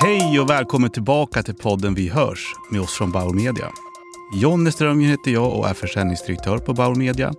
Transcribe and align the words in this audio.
Hej 0.00 0.40
och 0.40 0.50
välkommen 0.50 0.90
tillbaka 0.90 1.42
till 1.42 1.54
podden 1.54 1.94
Vi 1.94 2.08
hörs 2.08 2.54
med 2.70 2.80
oss 2.80 2.92
från 2.92 3.10
Bauer 3.10 3.32
Media. 3.32 3.70
Jonny 4.34 4.70
Strömgren 4.70 5.10
heter 5.10 5.30
jag 5.30 5.58
och 5.58 5.68
är 5.68 5.74
försäljningsdirektör 5.74 6.58
på 6.58 6.72
Bauer 6.74 6.94
Media. 6.94 7.34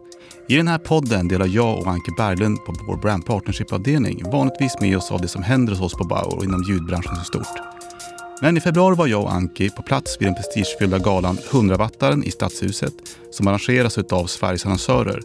I 0.48 0.56
den 0.56 0.68
här 0.68 0.78
podden 0.78 1.28
delar 1.28 1.48
jag 1.48 1.80
och 1.80 1.88
Anke 1.88 2.12
Berglund 2.18 2.66
på 2.66 2.74
vår 2.88 2.98
brand 2.98 3.26
partnership-avdelning 3.26 4.32
vanligtvis 4.32 4.82
med 4.82 4.98
oss 4.98 5.12
av 5.12 5.22
det 5.22 5.28
som 5.28 5.44
händer 5.44 5.74
hos 5.74 5.82
oss 5.82 5.94
på 5.94 6.04
Bauer 6.04 6.38
och 6.38 6.44
inom 6.44 6.64
ljudbranschen 6.64 7.16
som 7.16 7.26
stort. 7.26 7.77
Men 8.42 8.58
i 8.58 8.62
februari 8.62 8.96
var 8.96 9.08
jag 9.08 9.24
och 9.24 9.34
Anki 9.34 9.70
på 9.70 9.82
plats 9.82 10.18
vid 10.20 10.28
den 10.28 10.36
prestigefyllda 10.36 11.00
galan 11.00 11.38
100-wattaren 11.38 12.24
i 12.24 12.32
Stadshuset 12.32 12.94
som 13.32 13.48
arrangeras 13.48 13.98
av 13.98 14.26
Sveriges 14.26 14.66
annonsörer. 14.66 15.22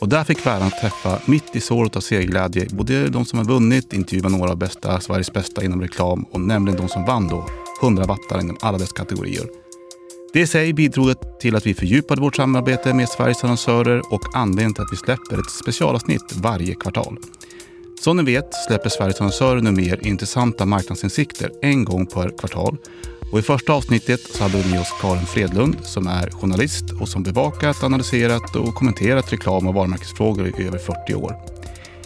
Och 0.00 0.08
där 0.08 0.24
fick 0.24 0.38
vi 0.38 0.70
träffa, 0.80 1.18
mitt 1.26 1.56
i 1.56 1.60
såret 1.60 1.96
av 1.96 2.00
segerglädje, 2.00 2.66
både 2.70 3.08
de 3.08 3.24
som 3.24 3.38
har 3.38 3.46
vunnit, 3.46 3.92
intervjua 3.92 4.28
några 4.28 4.50
av 4.50 4.56
bästa, 4.56 5.00
Sveriges 5.00 5.32
bästa 5.32 5.64
inom 5.64 5.80
reklam 5.80 6.22
och 6.22 6.40
nämligen 6.40 6.80
de 6.80 6.88
som 6.88 7.04
vann 7.04 7.28
då 7.28 7.46
100-wattaren 7.80 8.40
inom 8.40 8.56
alla 8.60 8.78
dess 8.78 8.92
kategorier. 8.92 9.46
Det 10.32 10.40
i 10.40 10.46
sig 10.46 10.72
bidrog 10.72 11.14
till 11.40 11.56
att 11.56 11.66
vi 11.66 11.74
fördjupade 11.74 12.20
vårt 12.20 12.36
samarbete 12.36 12.94
med 12.94 13.08
Sveriges 13.08 13.44
annonsörer 13.44 14.12
och 14.12 14.36
anledningen 14.36 14.74
till 14.74 14.82
att 14.82 14.92
vi 14.92 14.96
släpper 14.96 15.38
ett 15.38 15.50
specialavsnitt 15.50 16.32
varje 16.32 16.74
kvartal. 16.74 17.18
Som 18.00 18.16
ni 18.16 18.22
vet 18.22 18.54
släpper 18.66 18.88
Sveriges 18.88 19.20
annonsörer 19.20 19.60
nu 19.60 19.70
mer 19.70 20.06
intressanta 20.06 20.66
marknadsinsikter 20.66 21.50
en 21.62 21.84
gång 21.84 22.06
per 22.06 22.38
kvartal. 22.38 22.76
Och 23.32 23.38
I 23.38 23.42
första 23.42 23.72
avsnittet 23.72 24.20
så 24.20 24.42
hade 24.42 24.58
vi 24.58 24.70
med 24.70 24.80
oss 24.80 24.94
Karin 25.00 25.26
Fredlund 25.26 25.76
som 25.82 26.06
är 26.06 26.30
journalist 26.30 26.84
och 27.00 27.08
som 27.08 27.22
bevakat, 27.22 27.84
analyserat 27.84 28.56
och 28.56 28.74
kommenterat 28.74 29.32
reklam 29.32 29.66
och 29.66 29.74
varumärkesfrågor 29.74 30.60
i 30.60 30.66
över 30.66 30.78
40 30.78 31.14
år. 31.14 31.36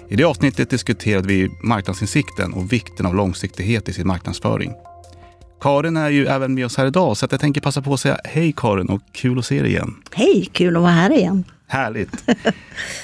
I 0.09 0.17
det 0.17 0.25
avsnittet 0.25 0.71
diskuterade 0.71 1.29
vi 1.29 1.49
marknadsinsikten 1.63 2.53
och 2.53 2.73
vikten 2.73 3.07
av 3.07 3.15
långsiktighet 3.15 3.89
i 3.89 3.93
sin 3.93 4.07
marknadsföring. 4.07 4.73
Karin 5.61 5.97
är 5.97 6.11
ju 6.11 6.27
även 6.27 6.55
med 6.55 6.67
oss 6.67 6.77
här 6.77 6.87
idag 6.87 7.17
så 7.17 7.25
att 7.25 7.33
jag 7.33 7.41
tänker 7.41 7.61
passa 7.61 7.83
på 7.83 7.95
att 7.95 8.01
säga 8.01 8.19
hej 8.25 8.55
Karin 8.57 8.89
och 8.89 9.01
kul 9.13 9.39
att 9.39 9.47
se 9.47 9.63
dig 9.63 9.71
igen. 9.71 9.95
Hej, 10.13 10.49
kul 10.53 10.77
att 10.77 10.83
vara 10.83 10.93
här 10.93 11.13
igen. 11.13 11.45
Härligt! 11.71 12.25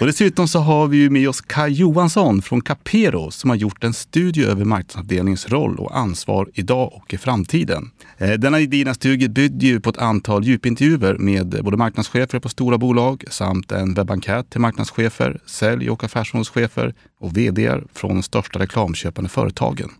Och 0.00 0.06
dessutom 0.06 0.48
så 0.48 0.58
har 0.58 0.86
vi 0.86 0.96
ju 0.96 1.10
med 1.10 1.28
oss 1.28 1.40
Kai 1.40 1.72
Johansson 1.72 2.42
från 2.42 2.60
Capero 2.60 3.30
som 3.30 3.50
har 3.50 3.56
gjort 3.56 3.84
en 3.84 3.94
studie 3.94 4.44
över 4.44 4.64
marknadsavdelningens 4.64 5.48
roll 5.48 5.78
och 5.78 5.98
ansvar 5.98 6.48
idag 6.54 6.92
och 6.94 7.14
i 7.14 7.18
framtiden. 7.18 7.90
Eh, 8.18 8.32
denna 8.32 8.60
gedigna 8.60 8.94
studie 8.94 9.28
bygger 9.28 9.68
ju 9.68 9.80
på 9.80 9.90
ett 9.90 9.98
antal 9.98 10.44
djupintervjuer 10.44 11.18
med 11.18 11.60
både 11.64 11.76
marknadschefer 11.76 12.38
på 12.38 12.48
stora 12.48 12.78
bolag 12.78 13.24
samt 13.30 13.72
en 13.72 13.94
webbenkät 13.94 14.50
till 14.50 14.60
marknadschefer, 14.60 15.40
sälj 15.46 15.90
och 15.90 16.04
affärsområdeschefer 16.04 16.94
och 17.20 17.36
vd 17.36 17.70
från 17.94 18.14
de 18.14 18.22
största 18.22 18.58
reklamköpande 18.58 19.30
företagen. 19.30 19.90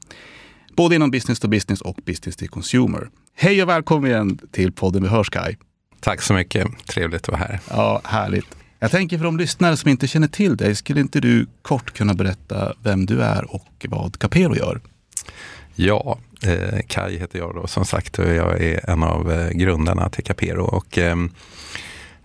Både 0.77 0.94
inom 0.94 1.11
business 1.11 1.41
to 1.41 1.48
business 1.48 1.81
och 1.81 1.98
business 2.06 2.37
to 2.37 2.47
consumer. 2.47 3.09
Hej 3.37 3.62
och 3.62 3.69
välkommen 3.69 4.11
igen 4.11 4.39
till 4.53 4.72
podden 4.72 5.03
Vi 5.03 5.09
hörs 5.09 5.31
Kai. 5.31 5.56
Tack 6.01 6.23
så 6.23 6.35
mycket. 6.35 6.87
Trevligt 6.87 7.23
att 7.23 7.29
vara 7.29 7.39
här. 7.39 7.61
Ja, 7.71 8.01
härligt. 8.05 8.47
Jag 8.79 8.91
tänker 8.91 9.19
för 9.19 9.25
de 9.25 9.37
lyssnare 9.37 9.77
som 9.77 9.91
inte 9.91 10.07
känner 10.07 10.29
till 10.29 10.57
dig, 10.57 10.75
skulle 10.75 11.01
inte 11.01 11.21
du 11.21 11.47
kort 11.63 11.93
kunna 11.93 12.15
berätta 12.15 12.75
vem 12.83 13.07
du 13.07 13.23
är 13.23 13.55
och 13.55 13.87
vad 13.89 14.19
Capero 14.19 14.57
gör? 14.57 14.81
Ja, 15.75 16.19
eh, 16.43 16.81
Kai 16.87 17.19
heter 17.19 17.39
jag 17.39 17.55
då 17.55 17.67
som 17.67 17.85
sagt 17.85 18.19
och 18.19 18.29
jag 18.29 18.63
är 18.63 18.91
en 18.91 19.03
av 19.03 19.33
eh, 19.33 19.51
grundarna 19.51 20.09
till 20.09 20.25
Capero. 20.25 20.65
Och, 20.65 20.99
eh, 20.99 21.17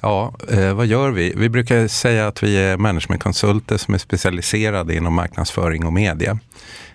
ja, 0.02 0.34
eh, 0.50 0.74
vad 0.74 0.86
gör 0.86 1.12
vi? 1.12 1.34
Vi 1.38 1.50
brukar 1.50 1.88
säga 1.88 2.28
att 2.28 2.44
vi 2.44 2.58
är 2.58 2.78
managementkonsulter 2.78 3.78
som 3.78 3.94
är 3.94 3.98
specialiserade 3.98 4.96
inom 4.96 5.14
marknadsföring 5.14 5.86
och 5.86 5.94
media. 5.94 6.40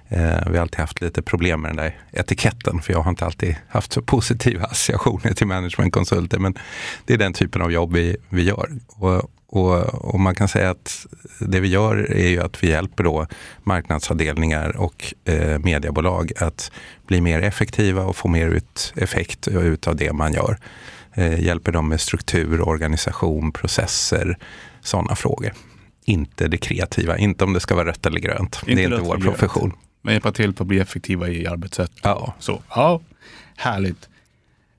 Eh, 0.08 0.50
vi 0.50 0.56
har 0.56 0.62
alltid 0.62 0.80
haft 0.80 1.00
lite 1.00 1.22
problem 1.22 1.60
med 1.60 1.70
den 1.70 1.76
där 1.76 1.98
etiketten 2.12 2.80
för 2.80 2.92
jag 2.92 3.00
har 3.00 3.10
inte 3.10 3.24
alltid 3.24 3.56
haft 3.68 3.92
så 3.92 4.02
positiva 4.02 4.64
associationer 4.70 5.34
till 5.34 5.46
managementkonsulter. 5.46 6.38
Men 6.38 6.58
det 7.04 7.14
är 7.14 7.18
den 7.18 7.32
typen 7.32 7.62
av 7.62 7.72
jobb 7.72 7.92
vi, 7.92 8.16
vi 8.28 8.42
gör. 8.42 8.70
Och, 8.88 9.30
och, 9.48 9.84
och, 10.14 10.20
man 10.20 10.34
kan 10.34 10.48
säga 10.48 10.70
att 10.70 11.06
det 11.38 11.60
vi 11.60 11.68
gör 11.68 12.12
är 12.12 12.28
ju 12.28 12.42
att 12.42 12.62
vi 12.62 12.70
hjälper 12.70 13.04
då 13.04 13.26
marknadsavdelningar 13.62 14.76
och 14.76 15.14
eh, 15.24 15.58
mediebolag 15.58 16.32
att 16.36 16.70
bli 17.06 17.20
mer 17.20 17.42
effektiva 17.42 18.02
och 18.04 18.16
få 18.16 18.28
mer 18.28 18.48
ut 18.48 18.92
effekt 18.96 19.48
ut 19.48 19.86
av 19.86 19.96
det 19.96 20.12
man 20.12 20.32
gör. 20.32 20.58
Eh, 21.14 21.40
hjälper 21.40 21.72
dem 21.72 21.88
med 21.88 22.00
struktur, 22.00 22.68
organisation, 22.68 23.52
processer, 23.52 24.38
sådana 24.80 25.16
frågor. 25.16 25.52
Inte 26.04 26.48
det 26.48 26.58
kreativa, 26.58 27.18
inte 27.18 27.44
om 27.44 27.52
det 27.52 27.60
ska 27.60 27.74
vara 27.74 27.88
rött 27.88 28.06
eller 28.06 28.20
grönt. 28.20 28.62
Inte 28.66 28.74
det 28.74 28.82
är 28.82 28.92
inte 28.92 29.08
vår 29.08 29.16
profession. 29.16 29.72
Men 30.06 30.12
hjälpa 30.12 30.32
till 30.32 30.54
för 30.54 30.64
att 30.64 30.68
bli 30.68 30.80
effektiva 30.80 31.28
i 31.28 31.46
arbetssätt. 31.46 31.92
Ja. 32.02 32.34
Så, 32.38 32.62
ja, 32.74 33.00
härligt. 33.56 34.08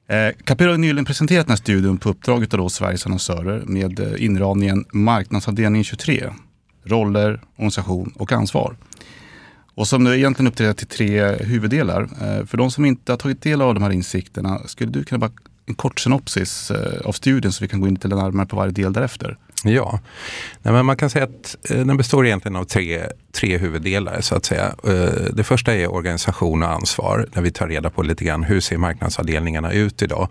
Eh, 0.07 0.29
Capero 0.43 0.71
har 0.71 0.77
nyligen 0.77 1.05
presenterat 1.05 1.45
den 1.45 1.51
här 1.51 1.57
studien 1.57 1.97
på 1.97 2.09
uppdrag 2.09 2.55
av 2.55 2.69
Sveriges 2.69 3.05
annonsörer 3.05 3.63
med 3.65 3.99
eh, 3.99 4.23
inramningen 4.25 4.85
Marknadsavdelning 4.91 5.83
23. 5.83 6.29
Roller, 6.83 7.41
organisation 7.55 8.13
och 8.15 8.31
ansvar. 8.31 8.75
Och 9.75 9.87
som 9.87 10.03
nu 10.03 10.15
egentligen 10.15 10.51
uppdelat 10.51 10.77
till 10.77 10.87
tre 10.87 11.35
huvuddelar. 11.35 12.01
Eh, 12.01 12.45
för 12.45 12.57
de 12.57 12.71
som 12.71 12.85
inte 12.85 13.11
har 13.11 13.17
tagit 13.17 13.41
del 13.41 13.61
av 13.61 13.73
de 13.73 13.83
här 13.83 13.91
insikterna, 13.91 14.61
skulle 14.65 14.91
du 14.91 15.03
kunna 15.03 15.19
bara 15.19 15.31
en 15.65 15.75
kort 15.75 15.99
synopsis 15.99 16.71
eh, 16.71 17.01
av 17.05 17.11
studien 17.11 17.51
så 17.51 17.63
vi 17.63 17.67
kan 17.67 17.81
gå 17.81 17.87
in 17.87 17.93
lite 17.93 18.07
närmare 18.07 18.45
på 18.45 18.55
varje 18.55 18.71
del 18.71 18.93
därefter? 18.93 19.37
Ja, 19.63 19.99
Nej, 20.61 20.73
men 20.73 20.85
man 20.85 20.97
kan 20.97 21.09
säga 21.09 21.25
att 21.25 21.55
eh, 21.69 21.85
den 21.85 21.97
består 21.97 22.25
egentligen 22.25 22.55
av 22.55 22.63
tre, 22.63 23.01
tre 23.31 23.57
huvuddelar 23.57 24.21
så 24.21 24.35
att 24.35 24.45
säga. 24.45 24.75
Eh, 24.83 25.33
det 25.33 25.43
första 25.43 25.75
är 25.75 25.91
organisation 25.91 26.63
och 26.63 26.69
ansvar 26.69 27.27
där 27.33 27.41
vi 27.41 27.51
tar 27.51 27.67
reda 27.67 27.89
på 27.89 28.03
lite 28.03 28.25
grann 28.25 28.43
hur 28.43 28.59
ser 28.59 28.77
marknadsavdelningarna 28.77 29.71
ut 29.71 30.01
idag. 30.01 30.27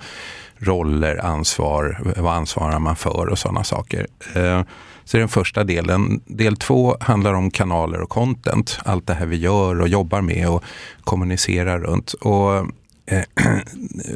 Roller, 0.58 1.24
ansvar, 1.24 2.12
vad 2.16 2.34
ansvarar 2.34 2.78
man 2.78 2.96
för 2.96 3.26
och 3.26 3.38
sådana 3.38 3.64
saker. 3.64 4.06
Eh, 4.34 4.62
så 5.04 5.16
det 5.16 5.18
är 5.18 5.20
den 5.20 5.28
första 5.28 5.64
delen. 5.64 6.20
Del 6.26 6.56
två 6.56 6.96
handlar 7.00 7.34
om 7.34 7.50
kanaler 7.50 8.00
och 8.00 8.08
content. 8.08 8.78
Allt 8.84 9.06
det 9.06 9.14
här 9.14 9.26
vi 9.26 9.36
gör 9.36 9.80
och 9.80 9.88
jobbar 9.88 10.20
med 10.20 10.48
och 10.48 10.64
kommunicerar 11.04 11.78
runt. 11.78 12.12
Och 12.12 12.66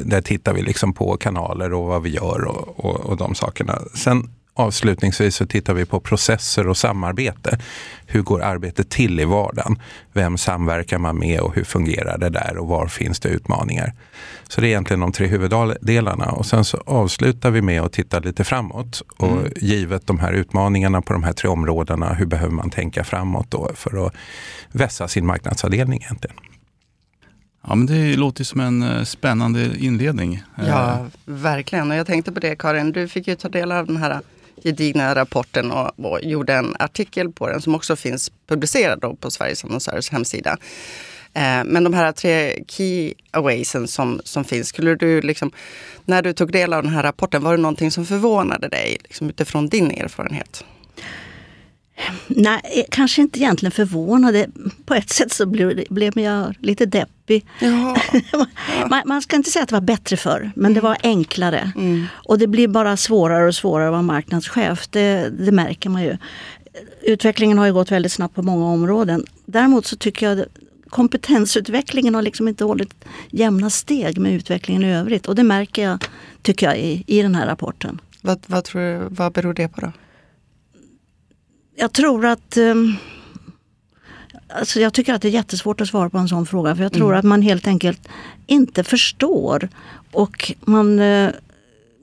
där 0.05 0.21
tittar 0.21 0.53
vi 0.53 0.61
liksom 0.61 0.93
på 0.93 1.17
kanaler 1.17 1.73
och 1.73 1.87
vad 1.87 2.03
vi 2.03 2.09
gör 2.09 2.43
och, 2.43 2.85
och, 2.85 2.99
och 2.99 3.17
de 3.17 3.35
sakerna. 3.35 3.79
Sen 3.93 4.29
Avslutningsvis 4.61 5.35
så 5.35 5.45
tittar 5.45 5.73
vi 5.73 5.85
på 5.85 5.99
processer 5.99 6.67
och 6.67 6.77
samarbete. 6.77 7.59
Hur 8.05 8.21
går 8.21 8.41
arbetet 8.41 8.89
till 8.89 9.19
i 9.19 9.25
vardagen? 9.25 9.79
Vem 10.13 10.37
samverkar 10.37 10.97
man 10.97 11.19
med 11.19 11.39
och 11.39 11.55
hur 11.55 11.63
fungerar 11.63 12.17
det 12.17 12.29
där 12.29 12.57
och 12.57 12.67
var 12.67 12.87
finns 12.87 13.19
det 13.19 13.29
utmaningar? 13.29 13.93
Så 14.47 14.61
det 14.61 14.67
är 14.67 14.69
egentligen 14.69 14.99
de 14.99 15.11
tre 15.11 15.27
huvuddelarna 15.27 16.25
och 16.25 16.45
sen 16.45 16.65
så 16.65 16.77
avslutar 16.85 17.51
vi 17.51 17.61
med 17.61 17.81
att 17.81 17.93
titta 17.93 18.19
lite 18.19 18.43
framåt. 18.43 19.01
Och 19.17 19.31
mm. 19.31 19.51
givet 19.55 20.07
de 20.07 20.19
här 20.19 20.33
utmaningarna 20.33 21.01
på 21.01 21.13
de 21.13 21.23
här 21.23 21.33
tre 21.33 21.49
områdena, 21.49 22.13
hur 22.13 22.25
behöver 22.25 22.53
man 22.53 22.69
tänka 22.69 23.03
framåt 23.03 23.51
då 23.51 23.71
för 23.75 24.07
att 24.07 24.13
vässa 24.71 25.07
sin 25.07 25.25
marknadsavdelning 25.25 26.01
egentligen? 26.01 26.37
Ja, 27.67 27.75
men 27.75 27.85
det 27.85 28.15
låter 28.15 28.43
som 28.43 28.59
en 28.59 28.83
eh, 28.83 29.03
spännande 29.03 29.77
inledning. 29.77 30.43
Ja, 30.55 30.93
eh. 30.93 31.05
verkligen. 31.25 31.91
Och 31.91 31.97
jag 31.97 32.07
tänkte 32.07 32.31
på 32.31 32.39
det 32.39 32.55
Karin, 32.55 32.91
du 32.91 33.07
fick 33.07 33.27
ju 33.27 33.35
ta 33.35 33.49
del 33.49 33.71
av 33.71 33.87
den 33.87 33.97
här 33.97 34.21
gedigna 34.63 35.15
rapporten 35.15 35.71
och, 35.71 36.05
och, 36.05 36.23
gjorde 36.23 36.53
en 36.53 36.75
artikel 36.79 37.31
på 37.31 37.47
den 37.47 37.61
som 37.61 37.75
också 37.75 37.95
finns 37.95 38.31
publicerad 38.47 39.19
på 39.19 39.31
Sveriges 39.31 39.65
annonsörers 39.65 40.09
hemsida. 40.11 40.57
Eh, 41.33 41.63
men 41.65 41.83
de 41.83 41.93
här 41.93 42.11
tre 42.11 42.63
key 42.67 43.13
awaysen 43.31 43.87
som, 43.87 44.21
som 44.23 44.43
finns, 44.43 44.67
skulle 44.67 44.95
du 44.95 45.21
liksom, 45.21 45.51
när 46.05 46.21
du 46.21 46.33
tog 46.33 46.51
del 46.51 46.73
av 46.73 46.83
den 46.83 46.91
här 46.91 47.03
rapporten, 47.03 47.43
var 47.43 47.55
det 47.55 47.61
någonting 47.61 47.91
som 47.91 48.05
förvånade 48.05 48.67
dig 48.67 48.97
liksom 49.03 49.29
utifrån 49.29 49.67
din 49.67 49.91
erfarenhet? 49.91 50.65
Nej, 52.27 52.61
eh, 52.63 52.83
kanske 52.89 53.21
inte 53.21 53.39
egentligen 53.39 53.71
förvånad. 53.71 54.45
På 54.85 54.93
ett 54.93 55.09
sätt 55.09 55.33
så 55.33 55.45
blev, 55.45 55.83
blev 55.89 56.19
jag 56.19 56.55
lite 56.59 56.85
deppig. 56.85 57.45
Ja. 57.59 57.97
man, 58.89 59.01
man, 59.05 59.21
ska 59.21 59.35
inte 59.35 59.49
säga 59.49 59.63
att 59.63 59.69
det 59.69 59.75
var 59.75 59.81
bättre 59.81 60.17
förr, 60.17 60.51
men 60.55 60.65
mm. 60.65 60.73
det 60.73 60.81
var 60.81 60.97
enklare. 61.03 61.71
Mm. 61.75 62.05
Och 62.13 62.37
det 62.39 62.47
blir 62.47 62.67
bara 62.67 62.97
svårare 62.97 63.47
och 63.47 63.55
svårare 63.55 63.87
att 63.87 63.91
vara 63.91 64.01
marknadschef. 64.01 64.87
Det, 64.89 65.29
det 65.29 65.51
märker 65.51 65.89
man 65.89 66.03
ju. 66.03 66.17
Utvecklingen 67.01 67.57
har 67.57 67.65
ju 67.65 67.73
gått 67.73 67.91
väldigt 67.91 68.11
snabbt 68.11 68.35
på 68.35 68.41
många 68.41 68.65
områden. 68.65 69.25
Däremot 69.45 69.85
så 69.85 69.95
tycker 69.95 70.29
jag 70.29 70.39
att 70.39 70.47
kompetensutvecklingen 70.89 72.15
har 72.15 72.21
liksom 72.21 72.47
inte 72.47 72.63
hållit 72.63 73.05
jämna 73.29 73.69
steg 73.69 74.17
med 74.17 74.33
utvecklingen 74.33 74.83
i 74.83 74.95
övrigt. 74.95 75.27
Och 75.27 75.35
det 75.35 75.43
märker 75.43 75.83
jag, 75.83 76.05
tycker 76.41 76.65
jag, 76.65 76.79
i, 76.79 77.03
i 77.07 77.21
den 77.21 77.35
här 77.35 77.47
rapporten. 77.47 78.01
Vad, 78.21 78.39
vad, 78.47 78.63
tror 78.63 78.81
du, 78.81 79.07
vad 79.09 79.33
beror 79.33 79.53
det 79.53 79.67
på 79.67 79.81
då? 79.81 79.91
Jag 81.75 81.91
tror 81.91 82.25
att 82.25 82.57
um, 82.57 82.97
Alltså 84.53 84.79
jag 84.79 84.93
tycker 84.93 85.13
att 85.13 85.21
det 85.21 85.27
är 85.27 85.31
jättesvårt 85.31 85.81
att 85.81 85.87
svara 85.87 86.09
på 86.09 86.17
en 86.17 86.27
sån 86.27 86.45
fråga 86.45 86.75
för 86.75 86.83
jag 86.83 86.93
tror 86.93 87.07
mm. 87.07 87.19
att 87.19 87.25
man 87.25 87.41
helt 87.41 87.67
enkelt 87.67 88.07
inte 88.47 88.83
förstår. 88.83 89.69
Och 90.11 90.51
man, 90.61 90.99
uh, 90.99 91.29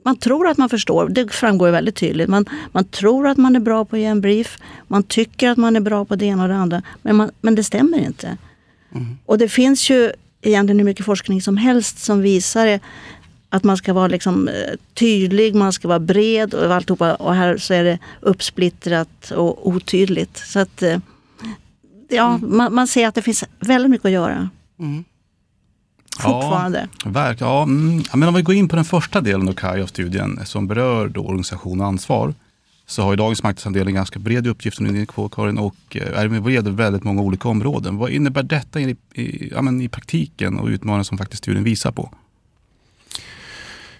man 0.03 0.15
tror 0.15 0.47
att 0.47 0.57
man 0.57 0.69
förstår, 0.69 1.09
det 1.09 1.33
framgår 1.33 1.69
väldigt 1.71 1.95
tydligt. 1.95 2.27
Man, 2.27 2.45
man 2.71 2.85
tror 2.85 3.27
att 3.27 3.37
man 3.37 3.55
är 3.55 3.59
bra 3.59 3.85
på 3.85 3.95
att 3.95 3.99
ge 3.99 4.05
en 4.05 4.21
brief. 4.21 4.57
Man 4.87 5.03
tycker 5.03 5.49
att 5.49 5.57
man 5.57 5.75
är 5.75 5.79
bra 5.79 6.05
på 6.05 6.15
det 6.15 6.25
ena 6.25 6.43
och 6.43 6.49
det 6.49 6.55
andra. 6.55 6.81
Men, 7.01 7.15
man, 7.15 7.31
men 7.41 7.55
det 7.55 7.63
stämmer 7.63 7.97
inte. 7.97 8.37
Mm. 8.95 9.17
Och 9.25 9.37
det 9.37 9.49
finns 9.49 9.89
ju 9.89 10.11
egentligen 10.41 10.79
hur 10.79 10.85
mycket 10.85 11.05
forskning 11.05 11.41
som 11.41 11.57
helst 11.57 11.99
som 11.99 12.21
visar 12.21 12.79
att 13.49 13.63
man 13.63 13.77
ska 13.77 13.93
vara 13.93 14.07
liksom 14.07 14.47
eh, 14.47 14.53
tydlig, 14.93 15.55
man 15.55 15.73
ska 15.73 15.87
vara 15.87 15.99
bred 15.99 16.53
och 16.53 16.75
alltihopa. 16.75 17.15
Och 17.15 17.35
här 17.35 17.57
så 17.57 17.73
är 17.73 17.83
det 17.83 17.99
uppsplittrat 18.21 19.31
och 19.31 19.67
otydligt. 19.67 20.37
Så 20.37 20.59
att 20.59 20.81
eh, 20.81 20.99
ja, 22.09 22.35
mm. 22.35 22.57
man, 22.57 22.73
man, 22.73 22.87
ser 22.87 23.07
att 23.07 23.15
det 23.15 23.21
finns 23.21 23.43
väldigt 23.59 23.91
mycket 23.91 24.05
att 24.05 24.11
göra. 24.11 24.49
Mm. 24.79 25.03
Fortfarande. 26.19 26.87
Ja, 27.03 27.09
verk, 27.09 27.41
ja, 27.41 27.63
mm. 27.63 28.03
men 28.13 28.29
om 28.29 28.33
vi 28.33 28.41
går 28.41 28.55
in 28.55 28.69
på 28.69 28.75
den 28.75 28.85
första 28.85 29.21
delen 29.21 29.49
av 29.49 29.53
Kaj 29.53 29.81
av 29.81 29.87
studien 29.87 30.39
som 30.45 30.67
berör 30.67 31.07
då 31.07 31.21
organisation 31.21 31.81
och 31.81 31.87
ansvar. 31.87 32.33
Så 32.85 33.03
har 33.03 33.11
ju 33.11 33.17
dagens 33.17 33.43
marknadsandel 33.43 33.87
en 33.87 33.93
ganska 33.93 34.19
bred 34.19 34.47
uppgift 34.47 34.77
som 34.77 34.85
du 34.85 34.91
är 34.91 34.95
inne 34.95 35.05
på 35.05 35.29
Karin 35.29 35.57
och 35.57 35.75
eh, 35.91 36.19
är 36.19 36.27
bred 36.27 36.67
över 36.67 36.71
väldigt 36.71 37.03
många 37.03 37.21
olika 37.21 37.49
områden. 37.49 37.97
Vad 37.97 38.09
innebär 38.09 38.43
detta 38.43 38.79
i, 38.79 38.95
i, 39.13 39.49
ja, 39.51 39.81
i 39.81 39.89
praktiken 39.89 40.59
och 40.59 40.67
utmaningar 40.67 41.03
som 41.03 41.17
faktiskt 41.17 41.43
studien 41.43 41.63
visar 41.63 41.91
på? 41.91 42.13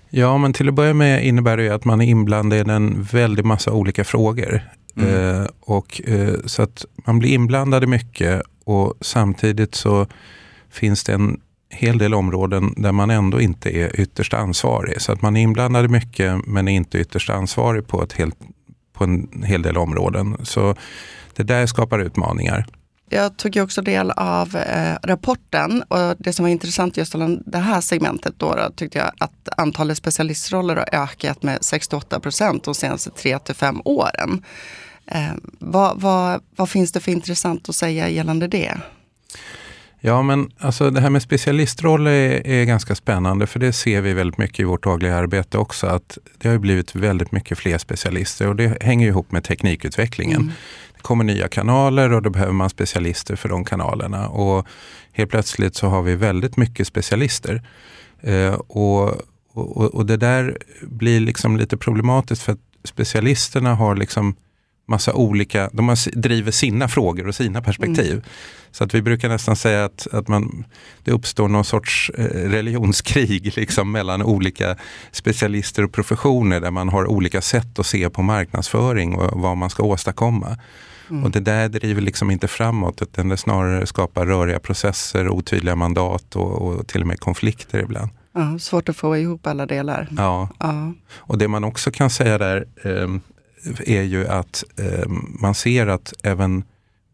Ja, 0.09 0.37
men 0.37 0.53
till 0.53 0.69
att 0.69 0.73
börja 0.73 0.93
med 0.93 1.25
innebär 1.25 1.57
det 1.57 1.69
att 1.69 1.85
man 1.85 2.01
är 2.01 2.05
inblandad 2.05 2.69
i 2.69 2.71
en 2.71 3.03
väldig 3.03 3.45
massa 3.45 3.71
olika 3.71 4.03
frågor. 4.03 4.61
Mm. 4.97 5.41
Eh, 5.41 5.47
och, 5.59 6.01
eh, 6.05 6.35
så 6.45 6.61
att 6.61 6.85
man 6.95 7.19
blir 7.19 7.29
inblandad 7.29 7.83
i 7.83 7.87
mycket 7.87 8.41
och 8.63 8.93
samtidigt 9.01 9.75
så 9.75 10.07
finns 10.69 11.03
det 11.03 11.13
en 11.13 11.39
hel 11.69 11.97
del 11.97 12.13
områden 12.13 12.73
där 12.77 12.91
man 12.91 13.09
ändå 13.09 13.41
inte 13.41 13.69
är 13.69 13.99
ytterst 13.99 14.33
ansvarig. 14.33 15.01
Så 15.01 15.11
att 15.11 15.21
man 15.21 15.37
är 15.37 15.41
inblandad 15.41 15.85
i 15.85 15.87
mycket 15.87 16.47
men 16.47 16.67
är 16.67 16.71
inte 16.71 16.97
ytterst 16.97 17.29
ansvarig 17.29 17.87
på, 17.87 18.03
ett 18.03 18.13
helt, 18.13 18.35
på 18.93 19.03
en 19.03 19.43
hel 19.45 19.61
del 19.61 19.77
områden. 19.77 20.37
Så 20.43 20.75
det 21.35 21.43
där 21.43 21.65
skapar 21.65 21.99
utmaningar. 21.99 22.65
Jag 23.09 23.37
tog 23.37 23.55
ju 23.55 23.61
också 23.61 23.81
del 23.81 24.11
av 24.11 24.55
eh, 24.55 24.95
rapporten 25.03 25.83
och 25.87 26.15
det 26.19 26.33
som 26.33 26.43
var 26.43 26.49
intressant 26.49 26.97
just 26.97 27.15
i 27.15 27.39
det 27.45 27.57
här 27.57 27.81
segmentet 27.81 28.33
då, 28.37 28.55
då, 28.55 28.69
tyckte 28.75 28.97
jag 28.97 29.11
att 29.17 29.49
antalet 29.57 29.97
specialistroller 29.97 30.75
har 30.75 30.89
ökat 30.91 31.43
med 31.43 31.57
68 31.61 32.19
procent 32.19 32.63
de 32.63 32.75
senaste 32.75 33.09
3 33.09 33.39
till 33.39 33.55
5 33.55 33.81
åren. 33.85 34.43
Eh, 35.05 35.33
vad, 35.59 36.01
vad, 36.01 36.41
vad 36.55 36.69
finns 36.69 36.91
det 36.91 36.99
för 36.99 37.11
intressant 37.11 37.69
att 37.69 37.75
säga 37.75 38.09
gällande 38.09 38.47
det? 38.47 38.77
Ja, 40.01 40.21
men 40.21 40.51
alltså 40.57 40.89
det 40.89 41.01
här 41.01 41.09
med 41.09 41.21
specialistroller 41.21 42.11
är, 42.11 42.47
är, 42.47 42.65
ganska 42.65 42.95
spännande 42.95 43.47
för 43.47 43.59
det 43.59 43.73
ser 43.73 44.01
vi 44.01 44.13
väldigt 44.13 44.37
mycket 44.37 44.59
i 44.59 44.63
vårt 44.63 44.83
dagliga 44.83 45.15
arbete 45.15 45.57
också. 45.57 45.87
att 45.87 46.17
Det 46.37 46.49
har 46.49 46.57
blivit 46.57 46.95
väldigt 46.95 47.31
mycket 47.31 47.57
fler 47.57 47.77
specialister 47.77 48.47
och 48.47 48.55
det 48.55 48.83
hänger 48.83 49.07
ihop 49.07 49.31
med 49.31 49.43
teknikutvecklingen. 49.43 50.41
Mm. 50.41 50.53
Det 50.99 51.03
kommer 51.03 51.23
nya 51.23 51.47
kanaler 51.47 52.13
och 52.13 52.21
då 52.21 52.29
behöver 52.29 52.53
man 52.53 52.69
specialister 52.69 53.35
för 53.35 53.49
de 53.49 53.65
kanalerna. 53.65 54.27
Och 54.27 54.67
helt 55.11 55.31
plötsligt 55.31 55.75
så 55.75 55.87
har 55.87 56.01
vi 56.01 56.15
väldigt 56.15 56.57
mycket 56.57 56.87
specialister. 56.87 57.61
Eh, 58.21 58.53
och, 58.53 59.07
och, 59.53 59.95
och 59.95 60.05
det 60.05 60.17
där 60.17 60.57
blir 60.81 61.19
liksom 61.19 61.57
lite 61.57 61.77
problematiskt 61.77 62.43
för 62.43 62.51
att 62.51 62.59
specialisterna 62.83 63.75
har 63.75 63.95
liksom 63.95 64.35
massa 64.89 65.13
olika, 65.13 65.69
de 65.73 65.95
driver 66.13 66.51
sina 66.51 66.87
frågor 66.87 67.27
och 67.27 67.35
sina 67.35 67.61
perspektiv. 67.61 68.11
Mm. 68.11 68.23
Så 68.71 68.83
att 68.83 68.93
vi 68.93 69.01
brukar 69.01 69.29
nästan 69.29 69.55
säga 69.55 69.85
att, 69.85 70.07
att 70.11 70.27
man, 70.27 70.65
det 71.03 71.11
uppstår 71.11 71.47
någon 71.47 71.65
sorts 71.65 72.11
eh, 72.17 72.23
religionskrig 72.49 73.53
liksom, 73.57 73.91
mellan 73.91 74.21
olika 74.21 74.75
specialister 75.11 75.83
och 75.83 75.91
professioner 75.91 76.59
där 76.59 76.71
man 76.71 76.89
har 76.89 77.07
olika 77.07 77.41
sätt 77.41 77.79
att 77.79 77.85
se 77.85 78.09
på 78.09 78.21
marknadsföring 78.21 79.15
och 79.15 79.41
vad 79.41 79.57
man 79.57 79.69
ska 79.69 79.83
åstadkomma. 79.83 80.57
Mm. 81.09 81.23
Och 81.23 81.31
det 81.31 81.39
där 81.39 81.69
driver 81.69 82.01
liksom 82.01 82.31
inte 82.31 82.47
framåt 82.47 83.01
utan 83.01 83.29
det 83.29 83.37
snarare 83.37 83.85
skapar 83.85 84.25
röriga 84.25 84.59
processer, 84.59 85.29
otydliga 85.29 85.75
mandat 85.75 86.35
och, 86.35 86.61
och 86.61 86.87
till 86.87 87.01
och 87.01 87.07
med 87.07 87.19
konflikter 87.19 87.79
ibland. 87.79 88.09
Ja, 88.33 88.59
svårt 88.59 88.89
att 88.89 88.95
få 88.95 89.17
ihop 89.17 89.47
alla 89.47 89.65
delar. 89.65 90.07
Ja. 90.17 90.49
ja. 90.59 90.93
Och 91.17 91.37
det 91.37 91.47
man 91.47 91.63
också 91.63 91.91
kan 91.91 92.09
säga 92.09 92.37
där 92.37 92.65
eh, 92.83 93.07
är 93.85 94.01
ju 94.01 94.27
att 94.27 94.63
eh, 94.77 95.07
man 95.39 95.55
ser 95.55 95.87
att 95.87 96.13
även 96.23 96.63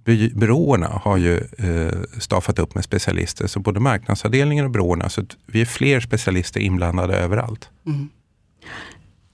by 0.06 0.30
byråerna 0.30 0.88
har 0.88 1.18
ju 1.18 1.38
eh, 1.38 2.19
staffat 2.19 2.59
upp 2.59 2.75
med 2.75 2.83
specialister. 2.83 3.47
Så 3.47 3.59
både 3.59 3.80
marknadsavdelningen 3.80 4.65
och 4.65 4.71
byråerna, 4.71 5.09
så 5.09 5.25
vi 5.45 5.62
är 5.62 5.65
fler 5.65 6.00
specialister 6.00 6.59
inblandade 6.59 7.18
överallt. 7.18 7.69
Mm. 7.86 8.09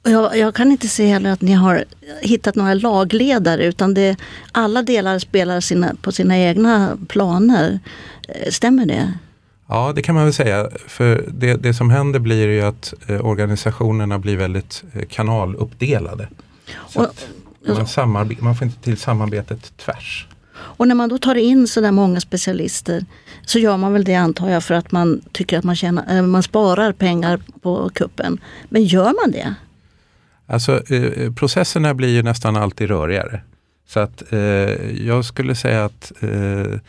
Jag, 0.03 0.37
jag, 0.37 0.55
kan 0.55 0.71
inte 0.71 0.87
se 0.87 1.05
heller 1.05 1.31
att 1.31 1.41
ni 1.41 1.51
har 1.51 1.85
hittat 2.21 2.55
några 2.55 2.73
lagledare 2.73 3.65
utan 3.65 3.93
det, 3.93 4.15
alla 4.51 4.83
delar 4.83 5.19
spelar 5.19 5.59
sina, 5.59 5.95
på 6.01 6.11
sina 6.11 6.37
egna 6.37 6.97
planer. 7.07 7.79
Eh, 8.27 8.51
stämmer 8.51 8.85
det? 8.85 9.13
Ja, 9.67 9.93
det 9.95 10.01
kan 10.01 10.15
man 10.15 10.23
väl 10.23 10.33
säga. 10.33 10.69
För 10.87 11.25
det, 11.27 11.53
det 11.53 11.73
som 11.73 11.89
händer 11.89 12.19
blir 12.19 12.47
ju 12.47 12.61
att 12.61 12.93
eh, 13.07 13.25
organisationerna 13.25 14.19
blir 14.19 14.37
väldigt 14.37 14.83
eh, 14.93 15.05
kanaluppdelade. 15.09 16.27
Så 16.87 18.05
man, 18.05 18.35
man 18.39 18.55
får 18.55 18.65
inte 18.67 18.81
till 18.81 18.97
samarbetet 18.97 19.77
tvärs. 19.77 20.27
Och 20.53 20.87
när 20.87 20.95
man 20.95 21.09
då 21.09 21.17
tar 21.17 21.35
in 21.35 21.67
så 21.67 21.81
där 21.81 21.91
många 21.91 22.21
specialister 22.21 23.05
så 23.45 23.59
gör 23.59 23.77
man 23.77 23.93
väl 23.93 24.03
det 24.03 24.15
antar 24.15 24.49
jag 24.49 24.63
för 24.63 24.73
att 24.73 24.91
man 24.91 25.21
tycker 25.31 25.57
att 25.57 25.63
man, 25.63 25.75
tjänar, 25.75 26.17
äh, 26.17 26.21
man 26.21 26.43
sparar 26.43 26.91
pengar 26.91 27.39
på 27.61 27.89
kuppen. 27.89 28.39
Men 28.69 28.83
gör 28.83 29.13
man 29.23 29.31
det? 29.31 29.55
Alltså 30.47 30.93
eh, 30.93 31.33
processerna 31.33 31.93
blir 31.93 32.09
ju 32.09 32.23
nästan 32.23 32.55
alltid 32.55 32.87
rörigare. 32.87 33.41
Så 33.87 33.99
att 33.99 34.33
eh, 34.33 34.39
jag 35.07 35.25
skulle 35.25 35.55
säga 35.55 35.85
att 35.85 36.11
eh, 36.19 36.79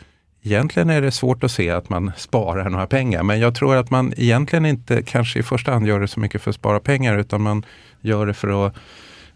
egentligen 0.43 0.89
är 0.89 1.01
det 1.01 1.11
svårt 1.11 1.43
att 1.43 1.51
se 1.51 1.69
att 1.69 1.89
man 1.89 2.11
sparar 2.17 2.69
några 2.69 2.87
pengar. 2.87 3.23
Men 3.23 3.39
jag 3.39 3.55
tror 3.55 3.75
att 3.75 3.89
man 3.89 4.13
egentligen 4.17 4.65
inte 4.65 5.01
kanske 5.01 5.39
i 5.39 5.43
första 5.43 5.71
hand 5.71 5.87
gör 5.87 5.99
det 5.99 6.07
så 6.07 6.19
mycket 6.19 6.41
för 6.41 6.49
att 6.49 6.55
spara 6.55 6.79
pengar 6.79 7.17
utan 7.17 7.41
man 7.41 7.65
gör 8.01 8.25
det 8.25 8.33
för 8.33 8.67
att 8.67 8.75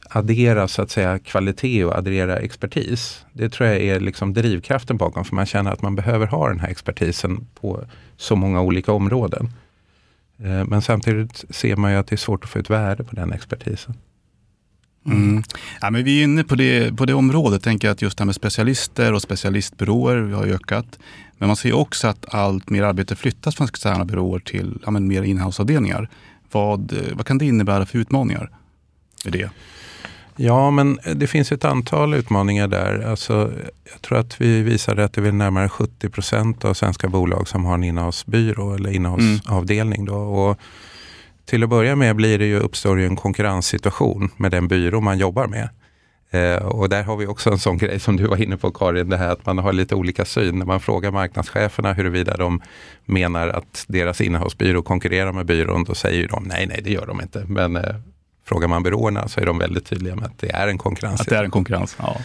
addera 0.10 0.68
så 0.68 0.82
att 0.82 0.92
säga 0.92 1.20
kvalitet 1.20 1.86
och 1.86 1.98
addera 1.98 2.38
expertis. 2.38 3.26
Det 3.34 3.50
tror 3.50 3.70
jag 3.70 3.78
är 3.82 4.00
liksom 4.00 4.34
drivkraften 4.34 4.98
bakom 4.98 5.26
för 5.26 5.36
man 5.36 5.46
känner 5.46 5.72
att 5.72 5.82
man 5.82 5.96
behöver 5.96 6.28
ha 6.28 6.50
den 6.50 6.60
här 6.60 6.70
expertisen 6.70 7.48
på 7.62 7.84
så 8.18 8.36
många 8.36 8.62
olika 8.62 8.92
områden. 8.92 9.50
Eh, 10.44 10.66
men 10.66 10.82
samtidigt 10.82 11.46
ser 11.50 11.76
man 11.76 11.92
ju 11.92 11.98
att 11.98 12.08
det 12.08 12.16
är 12.16 12.18
svårt 12.18 12.44
att 12.44 12.50
få 12.50 12.60
ut 12.60 12.70
värde 12.70 13.04
på 13.04 13.16
den 13.16 13.34
expertisen. 13.34 13.94
Mm. 15.06 15.30
mm. 15.30 15.44
Ja, 15.82 15.90
men 15.90 16.04
vi 16.04 16.20
är 16.20 16.24
inne 16.24 16.44
på 16.44 16.56
det, 16.56 16.98
på 16.98 17.06
det 17.06 17.14
området, 17.14 17.64
tänker 17.64 17.88
jag, 17.88 17.94
att 17.94 18.02
just 18.02 18.18
det 18.18 18.22
här 18.22 18.26
med 18.26 18.36
specialister 18.36 19.14
och 19.14 19.22
specialistbyråer 19.22 20.18
har 20.18 20.46
ökat. 20.46 21.00
Men 21.38 21.48
man 21.48 21.56
ser 21.56 21.74
också 21.74 22.08
att 22.08 22.34
allt 22.34 22.70
mer 22.70 22.84
arbete 22.84 23.16
flyttas 23.16 23.56
från 23.56 23.68
externa 23.68 24.06
byråer 24.06 24.40
till 24.40 24.80
ja, 24.86 24.92
mer 24.92 25.24
inhouseavdelningar. 25.24 26.10
Vad, 26.52 26.94
vad 27.14 27.26
kan 27.26 27.38
det 27.38 27.46
innebära 27.46 27.86
för 27.86 28.00
utmaningar 28.00 28.50
med 29.24 29.34
det? 29.34 29.50
Ja, 30.40 30.72
men 30.72 31.00
det 31.16 31.28
finns 31.28 31.52
ett 31.52 31.66
antal 31.66 32.14
utmaningar 32.14 32.68
där. 32.68 33.08
Alltså, 33.10 33.52
jag 33.92 34.02
tror 34.02 34.18
att 34.18 34.42
vi 34.42 34.62
visade 34.62 35.04
att 35.04 35.14
det 35.14 35.28
är 35.28 35.32
närmare 35.32 35.70
70 35.70 36.10
procent 36.10 36.66
av 36.66 36.74
svenska 36.74 37.08
bolag 37.08 37.48
som 37.48 37.66
har 37.66 37.74
en 37.74 37.84
innehavsbyrå 37.84 38.76
eller 38.76 38.92
innehavsavdelning. 38.92 40.06
Då. 40.06 40.16
Och 40.16 40.58
till 41.46 41.64
att 41.64 41.70
börja 41.70 41.96
med 41.96 42.16
blir 42.16 42.40
det 42.40 42.46
ju, 42.46 42.60
uppstår 42.60 42.98
det 42.98 43.06
en 43.06 43.16
konkurrenssituation 43.16 44.30
med 44.38 44.52
den 44.52 44.68
byrå 44.68 45.02
man 45.02 45.18
jobbar 45.18 45.48
med. 45.48 45.70
Eh, 46.32 46.66
och 46.66 46.90
där 46.90 47.04
har 47.04 47.18
vi 47.18 47.28
också 47.28 47.50
en 47.52 47.60
sån 47.60 47.78
grej 47.78 48.00
som 48.00 48.18
du 48.18 48.28
var 48.28 48.42
inne 48.42 48.58
på 48.58 48.72
Karin, 48.72 49.10
det 49.10 49.18
här 49.18 49.30
att 49.30 49.46
man 49.46 49.58
har 49.58 49.74
lite 49.74 49.96
olika 49.96 50.26
syn. 50.26 50.60
När 50.60 50.66
man 50.66 50.80
frågar 50.80 51.12
marknadscheferna 51.12 51.94
huruvida 51.94 52.38
de 52.38 52.62
menar 53.06 53.48
att 53.48 53.86
deras 53.88 54.22
innehavsbyrå 54.22 54.82
konkurrerar 54.82 55.32
med 55.32 55.46
byrån, 55.46 55.84
då 55.84 55.96
säger 55.96 56.28
de 56.28 56.44
nej, 56.44 56.68
nej 56.68 56.82
det 56.84 56.92
gör 56.92 57.06
de 57.06 57.22
inte. 57.22 57.46
Men 57.48 57.76
eh, 57.76 57.96
Frågar 58.48 58.68
man 58.68 58.84
byråerna 58.84 59.28
så 59.28 59.40
är 59.40 59.46
de 59.46 59.58
väldigt 59.58 59.86
tydliga 59.86 60.16
med 60.16 60.26
att 60.26 60.40
det 60.40 60.52
är 60.52 60.68
en 60.68 60.78
konkurrens. 60.78 61.22
Att 61.22 61.28
det 61.28 61.38
är 61.38 61.44
en 61.44 61.52
konkurrens, 61.52 61.96
ja. 62.00 62.18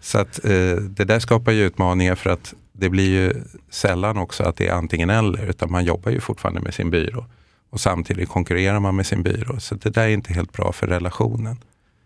Så 0.00 0.18
att 0.18 0.44
eh, 0.44 0.50
det 0.76 1.04
där 1.04 1.18
skapar 1.18 1.52
ju 1.52 1.64
utmaningar 1.64 2.14
för 2.14 2.30
att 2.30 2.54
det 2.72 2.88
blir 2.88 3.08
ju 3.08 3.42
sällan 3.70 4.18
också 4.18 4.42
att 4.42 4.56
det 4.56 4.68
är 4.68 4.72
antingen 4.72 5.10
eller 5.10 5.44
utan 5.44 5.70
man 5.70 5.84
jobbar 5.84 6.10
ju 6.10 6.20
fortfarande 6.20 6.60
med 6.60 6.74
sin 6.74 6.90
byrå. 6.90 7.26
Och 7.70 7.80
samtidigt 7.80 8.28
konkurrerar 8.28 8.80
man 8.80 8.96
med 8.96 9.06
sin 9.06 9.22
byrå. 9.22 9.60
Så 9.60 9.74
det 9.74 9.90
där 9.90 10.02
är 10.02 10.08
inte 10.08 10.32
helt 10.32 10.52
bra 10.52 10.72
för 10.72 10.86
relationen. 10.86 11.56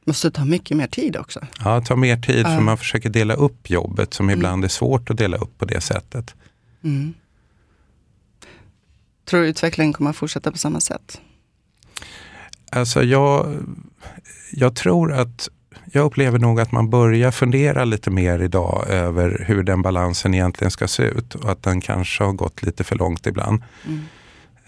Måste 0.04 0.30
ta 0.30 0.44
mycket 0.44 0.76
mer 0.76 0.86
tid 0.86 1.16
också. 1.16 1.40
Ja, 1.64 1.80
tar 1.80 1.96
mer 1.96 2.16
tid 2.16 2.46
uh. 2.46 2.54
för 2.54 2.60
man 2.60 2.78
försöker 2.78 3.10
dela 3.10 3.34
upp 3.34 3.70
jobbet 3.70 4.14
som 4.14 4.28
mm. 4.28 4.38
ibland 4.38 4.64
är 4.64 4.68
svårt 4.68 5.10
att 5.10 5.16
dela 5.16 5.36
upp 5.36 5.58
på 5.58 5.64
det 5.64 5.80
sättet. 5.80 6.34
Mm. 6.84 7.14
Tror 9.24 9.40
du 9.40 9.46
utvecklingen 9.46 9.92
kommer 9.92 10.10
att 10.10 10.16
fortsätta 10.16 10.52
på 10.52 10.58
samma 10.58 10.80
sätt? 10.80 11.20
Alltså 12.74 13.02
jag, 13.02 13.56
jag 14.50 14.74
tror 14.76 15.12
att 15.12 15.48
jag 15.92 16.04
upplever 16.04 16.38
nog 16.38 16.60
att 16.60 16.72
man 16.72 16.90
börjar 16.90 17.30
fundera 17.30 17.84
lite 17.84 18.10
mer 18.10 18.42
idag 18.42 18.84
över 18.88 19.44
hur 19.46 19.62
den 19.62 19.82
balansen 19.82 20.34
egentligen 20.34 20.70
ska 20.70 20.88
se 20.88 21.02
ut 21.02 21.34
och 21.34 21.50
att 21.50 21.62
den 21.62 21.80
kanske 21.80 22.24
har 22.24 22.32
gått 22.32 22.62
lite 22.62 22.84
för 22.84 22.96
långt 22.96 23.26
ibland. 23.26 23.62
Mm. 23.86 24.00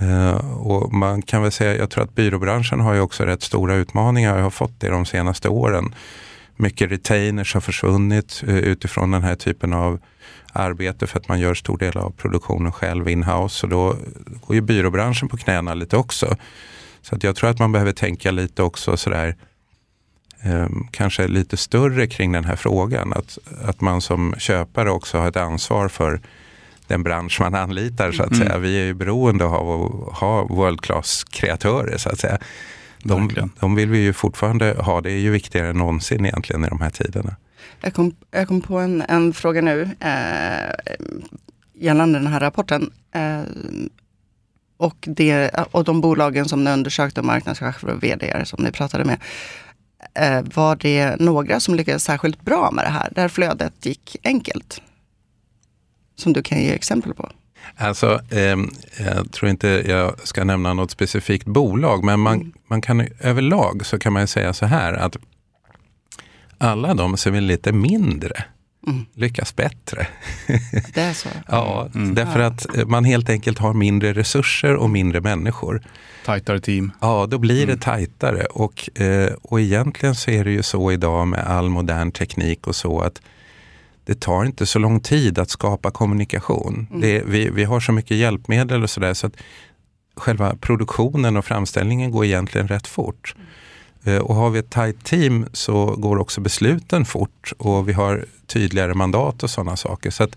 Uh, 0.03 0.37
och 0.59 0.93
man 0.93 1.23
kan 1.23 1.43
väl 1.43 1.53
säga, 1.53 1.77
jag 1.77 1.91
tror 1.91 2.05
att 2.05 2.15
byråbranschen 2.15 2.81
har 2.81 2.95
ju 2.95 3.01
också 3.01 3.25
rätt 3.25 3.43
stora 3.43 3.75
utmaningar 3.75 4.37
och 4.37 4.43
har 4.43 4.51
fått 4.51 4.81
det 4.81 4.89
de 4.89 5.07
senaste 5.07 5.49
åren. 5.49 5.95
mycket 6.57 6.91
retainers 6.91 7.55
har 7.55 7.61
försvunnit 7.61 8.43
eh, 8.47 8.57
utifrån 8.57 9.11
den 9.11 9.23
här 9.23 9.35
typen 9.35 9.73
av 9.73 9.99
arbete 10.53 11.07
för 11.07 11.19
att 11.19 11.29
man 11.29 11.41
gör 11.41 11.55
stor 11.55 11.79
del 11.79 11.97
av 11.97 12.11
produktionen 12.11 12.73
själv 12.73 13.09
in-house. 13.09 13.67
Och 13.67 13.71
då 13.71 13.97
går 14.47 14.55
ju 14.57 14.61
byråbranschen 14.61 15.29
på 15.29 15.37
knäna 15.37 15.75
lite 15.75 15.97
också. 15.97 16.37
Så 17.09 17.15
att 17.15 17.23
jag 17.23 17.37
tror 17.37 17.51
att 17.51 17.59
man 17.59 17.73
behöver 17.73 17.93
tänka 17.93 18.31
lite 18.31 18.63
också 18.63 18.97
sådär 18.97 19.37
eh, 20.43 20.67
kanske 20.91 21.29
lite 21.29 21.57
större 21.57 22.07
kring 22.07 22.33
den 22.33 22.45
här 22.45 22.57
frågan. 22.57 23.13
Att, 23.13 23.39
att 23.65 23.81
man 23.81 24.01
som 24.01 24.35
köpare 24.39 24.91
också 24.91 25.19
har 25.19 25.29
ett 25.29 25.37
ansvar 25.37 25.89
för 25.89 26.21
den 26.87 27.03
bransch 27.03 27.41
man 27.41 27.55
anlitar 27.55 28.13
så 28.13 28.23
att 28.23 28.33
mm. 28.33 28.47
säga. 28.47 28.59
Vi 28.59 28.81
är 28.81 28.85
ju 28.85 28.95
beroende 28.95 29.45
av 29.45 29.71
att 29.71 30.19
ha 30.19 30.43
world 30.45 30.81
class 30.81 31.25
kreatörer 31.25 31.97
så 31.99 32.09
att 32.09 32.21
säga. 32.21 32.39
De, 33.03 33.51
de 33.61 33.75
vill 33.75 33.89
vi 33.89 33.99
ju 33.99 34.13
fortfarande 34.13 34.77
ha, 34.79 35.01
det 35.01 35.13
är 35.13 35.19
ju 35.19 35.31
viktigare 35.31 35.69
än 35.69 35.77
någonsin 35.77 36.27
egentligen 36.27 36.65
i 36.65 36.69
de 36.69 36.81
här 36.81 36.91
tiderna. 36.91 37.37
Jag 37.81 37.95
kom, 37.95 38.15
jag 38.31 38.49
kom 38.49 38.61
på 38.61 38.79
en, 38.79 39.03
en 39.03 39.33
fråga 39.33 39.61
nu 39.61 39.91
eh, 40.01 40.97
gällande 41.75 42.19
den 42.19 42.33
här 42.33 42.41
rapporten. 42.41 42.91
Eh, 43.15 43.41
och, 44.77 44.97
det, 45.01 45.51
och 45.71 45.85
de 45.85 46.01
bolagen 46.01 46.49
som 46.49 46.65
ni 46.65 46.71
undersökte, 46.71 47.23
marknadschefer 47.23 47.89
och 47.89 48.03
vd 48.03 48.45
som 48.45 48.65
ni 48.65 48.73
pratade 48.73 49.05
med. 49.05 49.21
Eh, 50.15 50.45
var 50.55 50.77
det 50.77 51.17
några 51.21 51.61
som 51.61 51.75
lyckades 51.75 52.05
särskilt 52.05 52.43
bra 52.43 52.71
med 52.71 52.85
det 52.85 52.91
här, 52.91 53.13
där 53.15 53.29
flödet 53.29 53.87
gick 53.87 54.17
enkelt? 54.25 54.81
Som 56.17 56.33
du 56.33 56.43
kan 56.43 56.61
ge 56.61 56.73
exempel 56.73 57.15
på? 57.15 57.31
Alltså, 57.77 58.21
eh, 58.31 58.57
jag 59.07 59.33
tror 59.33 59.51
inte 59.51 59.69
jag 59.69 60.21
ska 60.29 60.45
nämna 60.45 60.75
något 60.75 60.91
specifikt 60.91 61.47
bolag, 61.47 62.05
men 62.05 62.21
man, 62.21 62.35
mm. 62.35 62.53
man 62.67 62.81
kan 62.81 63.09
överlag 63.21 63.87
så 63.87 63.99
kan 63.99 64.13
man 64.13 64.27
säga 64.27 64.53
så 64.53 64.67
här 64.67 64.93
att 64.93 65.17
alla 66.59 66.95
de 66.95 67.17
som 67.17 67.35
är 67.35 67.41
lite 67.41 67.73
mindre 67.73 68.45
mm. 68.87 69.07
lyckas 69.15 69.57
bättre. 69.57 70.07
Det 70.95 71.01
är 71.01 71.13
så? 71.13 71.29
ja, 71.49 71.89
mm. 71.95 72.15
därför 72.15 72.41
att 72.41 72.67
man 72.87 73.05
helt 73.05 73.31
enkelt 73.31 73.59
har 73.59 73.75
mindre 73.75 74.13
resurser 74.13 74.75
och 74.75 74.91
mindre 74.91 75.21
människor. 75.21 75.83
Tajtare 76.25 76.61
team. 76.61 76.93
Ja, 77.01 77.27
då 77.31 77.39
blir 77.39 77.67
det 77.67 77.73
mm. 77.73 77.79
tajtare. 77.79 78.45
Och, 78.45 79.01
eh, 79.01 79.33
och 79.43 79.61
egentligen 79.61 80.15
så 80.15 80.31
är 80.31 80.45
det 80.45 80.51
ju 80.51 80.63
så 80.63 80.93
idag 80.93 81.29
med 81.29 81.41
all 81.41 81.69
modern 81.69 82.13
teknik 82.13 82.67
och 82.67 82.77
så 82.77 83.01
att 83.01 83.21
det 84.05 84.21
tar 84.21 84.45
inte 84.45 84.67
så 84.67 84.79
lång 84.79 85.01
tid 85.01 85.39
att 85.39 85.51
skapa 85.51 85.91
kommunikation. 85.91 86.87
Mm. 86.91 87.01
Det, 87.01 87.23
vi, 87.27 87.51
vi 87.51 87.65
har 87.65 87.81
så 87.81 87.93
mycket 87.93 88.17
hjälpmedel 88.17 88.83
och 88.83 88.91
sådär 88.91 89.15
så 89.15 89.27
att 89.27 89.37
själva 90.17 90.57
produktionen 90.57 91.37
och 91.37 91.45
framställningen 91.45 92.11
går 92.11 92.25
egentligen 92.25 92.69
rätt 92.69 92.87
fort. 92.87 93.35
Mm. 94.07 94.23
Och 94.23 94.35
har 94.35 94.51
vi 94.51 94.59
ett 94.59 94.71
tajt 94.71 95.05
team 95.05 95.47
så 95.53 95.87
går 95.87 96.19
också 96.19 96.41
besluten 96.41 97.05
fort 97.05 97.53
och 97.59 97.89
vi 97.89 97.93
har 97.93 98.25
tydligare 98.47 98.95
mandat 98.95 99.43
och 99.43 99.51
sådana 99.51 99.77
saker. 99.77 100.11
Så 100.11 100.25
att 100.25 100.37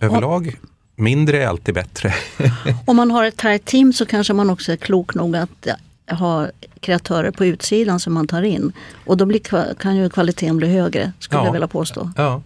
överlag, 0.00 0.56
mindre 0.96 1.42
är 1.42 1.46
alltid 1.46 1.74
bättre. 1.74 2.14
Om 2.86 2.96
man 2.96 3.10
har 3.10 3.24
ett 3.24 3.36
tajt 3.36 3.64
team 3.64 3.92
så 3.92 4.06
kanske 4.06 4.32
man 4.32 4.50
också 4.50 4.72
är 4.72 4.76
klok 4.76 5.14
nog 5.14 5.36
att 5.36 5.68
ha 6.10 6.48
kreatörer 6.80 7.30
på 7.30 7.44
utsidan 7.44 8.00
som 8.00 8.12
man 8.12 8.26
tar 8.26 8.42
in. 8.42 8.72
Och 9.06 9.16
då 9.16 9.26
blir, 9.26 9.74
kan 9.74 9.96
ju 9.96 10.10
kvaliteten 10.10 10.56
bli 10.56 10.68
högre, 10.68 11.12
skulle 11.18 11.40
ja. 11.40 11.44
jag 11.44 11.52
vilja 11.52 11.68
påstå. 11.68 12.10
Ja, 12.16 12.42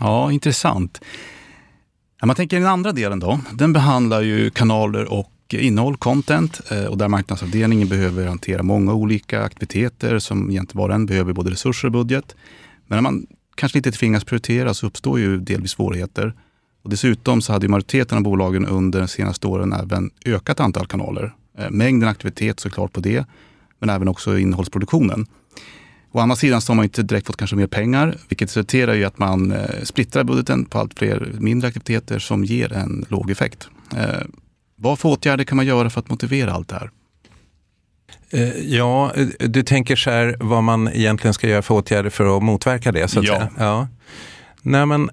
ja 0.00 0.32
intressant. 0.32 1.00
Man 2.24 2.36
tänker 2.36 2.58
den 2.58 2.68
andra 2.68 2.92
delen 2.92 3.20
då, 3.20 3.40
den 3.52 3.72
behandlar 3.72 4.20
ju 4.20 4.50
kanaler 4.50 5.12
och 5.12 5.30
innehåll, 5.52 5.96
content, 5.96 6.60
eh, 6.70 6.84
och 6.84 6.98
där 6.98 7.08
marknadsavdelningen 7.08 7.88
behöver 7.88 8.26
hantera 8.26 8.62
många 8.62 8.94
olika 8.94 9.42
aktiviteter 9.42 10.18
som 10.18 10.50
egentligen 10.50 10.80
var 10.82 10.88
och 10.88 10.94
en 10.94 11.06
behöver 11.06 11.32
både 11.32 11.50
resurser 11.50 11.88
och 11.88 11.92
budget. 11.92 12.36
Men 12.86 12.96
när 12.96 13.02
man 13.02 13.26
kanske 13.54 13.78
inte 13.78 13.92
tvingas 13.92 14.24
prioritera 14.24 14.74
så 14.74 14.86
uppstår 14.86 15.18
ju 15.18 15.38
delvis 15.38 15.70
svårigheter. 15.70 16.34
Och 16.82 16.90
dessutom 16.90 17.42
så 17.42 17.52
hade 17.52 17.68
majoriteten 17.68 18.18
av 18.18 18.24
bolagen 18.24 18.66
under 18.66 19.00
de 19.00 19.08
senaste 19.08 19.46
åren 19.46 19.72
även 19.72 20.10
ökat 20.24 20.60
antal 20.60 20.86
kanaler 20.86 21.34
eh, 21.58 21.70
mängden 21.70 22.08
aktivitet 22.08 22.60
såklart 22.60 22.92
på 22.92 23.00
det, 23.00 23.26
men 23.78 23.90
även 23.90 24.08
också 24.08 24.38
innehållsproduktionen. 24.38 25.26
Å 26.12 26.20
andra 26.20 26.36
sidan 26.36 26.60
så 26.60 26.72
har 26.72 26.76
man 26.76 26.84
inte 26.84 27.02
direkt 27.02 27.26
fått 27.26 27.36
kanske 27.36 27.56
mer 27.56 27.66
pengar, 27.66 28.16
vilket 28.28 28.48
resulterar 28.48 28.94
i 28.94 29.04
att 29.04 29.18
man 29.18 29.52
eh, 29.52 29.82
splittrar 29.82 30.24
budgeten 30.24 30.64
på 30.64 30.78
allt 30.78 30.98
fler 30.98 31.32
mindre 31.38 31.68
aktiviteter 31.68 32.18
som 32.18 32.44
ger 32.44 32.72
en 32.72 33.04
låg 33.08 33.30
effekt. 33.30 33.68
Eh, 34.78 34.82
vad 34.82 34.98
för 34.98 35.08
åtgärder 35.08 35.44
kan 35.44 35.56
man 35.56 35.66
göra 35.66 35.90
för 35.90 36.00
att 36.00 36.10
motivera 36.10 36.52
allt 36.52 36.68
det 36.68 36.74
här? 36.74 36.90
Ja, 38.64 39.12
du 39.38 39.62
tänker 39.62 39.96
så 39.96 40.10
här 40.10 40.36
vad 40.40 40.62
man 40.62 40.88
egentligen 40.88 41.34
ska 41.34 41.48
göra 41.48 41.62
för 41.62 41.74
åtgärder 41.74 42.10
för 42.10 42.36
att 42.36 42.42
motverka 42.42 42.92
det? 42.92 43.08
Så 43.08 43.20
att 43.20 43.26
ja. 43.26 43.36
Säga. 43.36 43.50
ja. 43.58 43.88
Nej, 44.62 44.86
men, 44.86 45.10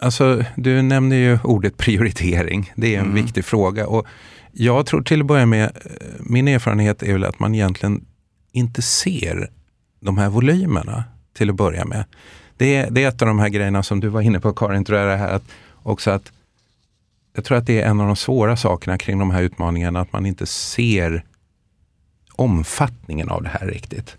alltså, 0.00 0.44
du 0.56 0.82
nämner 0.82 1.16
ju 1.16 1.38
ordet 1.44 1.76
prioritering. 1.76 2.72
Det 2.76 2.94
är 2.94 2.98
en 2.98 3.04
mm. 3.04 3.14
viktig 3.14 3.44
fråga. 3.44 3.86
Och 3.86 4.06
jag 4.52 4.86
tror 4.86 5.02
till 5.02 5.20
att 5.20 5.26
börja 5.26 5.46
med, 5.46 5.64
eh, 5.64 5.70
min 6.20 6.48
erfarenhet 6.48 7.02
är 7.02 7.12
väl 7.12 7.24
att 7.24 7.38
man 7.38 7.54
egentligen 7.54 8.04
inte 8.52 8.82
ser 8.82 9.50
de 10.00 10.18
här 10.18 10.28
volymerna 10.28 11.04
till 11.36 11.50
att 11.50 11.56
börja 11.56 11.84
med. 11.84 12.04
Det 12.56 12.76
är, 12.76 12.90
det 12.90 13.04
är 13.04 13.08
ett 13.08 13.22
av 13.22 13.28
de 13.28 13.38
här 13.38 13.48
grejerna 13.48 13.82
som 13.82 14.00
du 14.00 14.08
var 14.08 14.20
inne 14.20 14.40
på 14.40 14.52
Karin, 14.52 14.84
tror 14.84 14.98
jag, 14.98 15.08
det 15.08 15.16
här 15.16 15.32
att 15.32 15.44
också 15.82 16.10
att 16.10 16.32
jag 17.36 17.44
tror 17.44 17.58
att 17.58 17.66
det 17.66 17.80
är 17.80 17.88
en 17.88 18.00
av 18.00 18.06
de 18.06 18.16
svåra 18.16 18.56
sakerna 18.56 18.98
kring 18.98 19.18
de 19.18 19.30
här 19.30 19.42
utmaningarna, 19.42 20.00
att 20.00 20.12
man 20.12 20.26
inte 20.26 20.46
ser 20.46 21.24
omfattningen 22.32 23.28
av 23.28 23.42
det 23.42 23.48
här 23.48 23.66
riktigt. 23.66 24.16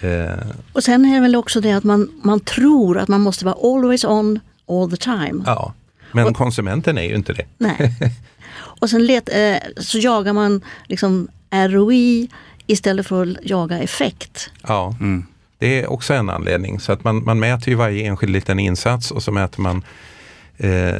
Eh. 0.00 0.46
Och 0.72 0.84
sen 0.84 1.04
är 1.04 1.14
det 1.14 1.20
väl 1.20 1.36
också 1.36 1.60
det 1.60 1.72
att 1.72 1.84
man, 1.84 2.20
man 2.22 2.40
tror 2.40 2.98
att 2.98 3.08
man 3.08 3.20
måste 3.20 3.44
vara 3.44 3.74
always 3.74 4.04
on 4.04 4.40
all 4.68 4.90
the 4.90 4.96
time. 4.96 5.42
Ja, 5.46 5.74
men 6.12 6.26
och, 6.26 6.36
konsumenten 6.36 6.98
är 6.98 7.02
ju 7.02 7.14
inte 7.14 7.32
det. 7.32 7.46
Nej. 7.58 7.94
Och 8.52 8.90
sen 8.90 9.06
let, 9.06 9.28
eh, 9.28 9.56
så 9.76 9.98
jagar 9.98 10.32
man 10.32 10.60
liksom 10.86 11.28
ROI 11.50 12.28
istället 12.66 13.06
för 13.06 13.22
att 13.22 13.36
jaga 13.42 13.78
effekt. 13.78 14.50
Ja, 14.62 14.96
mm. 15.00 15.26
det 15.58 15.80
är 15.80 15.90
också 15.90 16.14
en 16.14 16.30
anledning. 16.30 16.80
Så 16.80 16.92
att 16.92 17.04
man, 17.04 17.24
man 17.24 17.40
mäter 17.40 17.68
ju 17.68 17.74
varje 17.74 18.06
enskild 18.06 18.32
liten 18.32 18.58
insats 18.58 19.10
och 19.10 19.22
så 19.22 19.32
mäter 19.32 19.60
man 19.60 19.84
eh, 20.60 20.94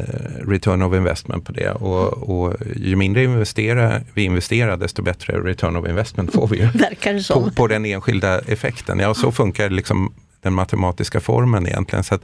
return 0.46 0.82
of 0.82 0.94
investment 0.94 1.44
på 1.44 1.52
det. 1.52 1.70
Och, 1.70 2.12
och 2.12 2.56
ju 2.76 2.96
mindre 2.96 3.24
investera, 3.24 4.00
vi 4.14 4.22
investerar 4.22 4.76
desto 4.76 5.02
bättre 5.02 5.40
return 5.40 5.76
of 5.76 5.88
investment 5.88 6.32
får 6.32 6.48
vi 6.48 6.56
ju. 6.56 6.66
Verkar 6.74 7.14
det 7.14 7.28
på, 7.28 7.50
på 7.50 7.66
den 7.66 7.84
enskilda 7.84 8.38
effekten. 8.38 8.98
Ja, 8.98 9.14
så 9.14 9.32
funkar 9.32 9.70
liksom 9.70 10.14
den 10.42 10.52
matematiska 10.52 11.20
formen 11.20 11.66
egentligen. 11.66 12.04
Så, 12.04 12.14
att, 12.14 12.22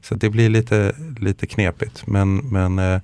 så 0.00 0.14
att 0.14 0.20
det 0.20 0.30
blir 0.30 0.48
lite, 0.48 0.94
lite 1.18 1.46
knepigt. 1.46 2.06
Men, 2.06 2.36
men 2.36 2.78
eh, 2.78 3.00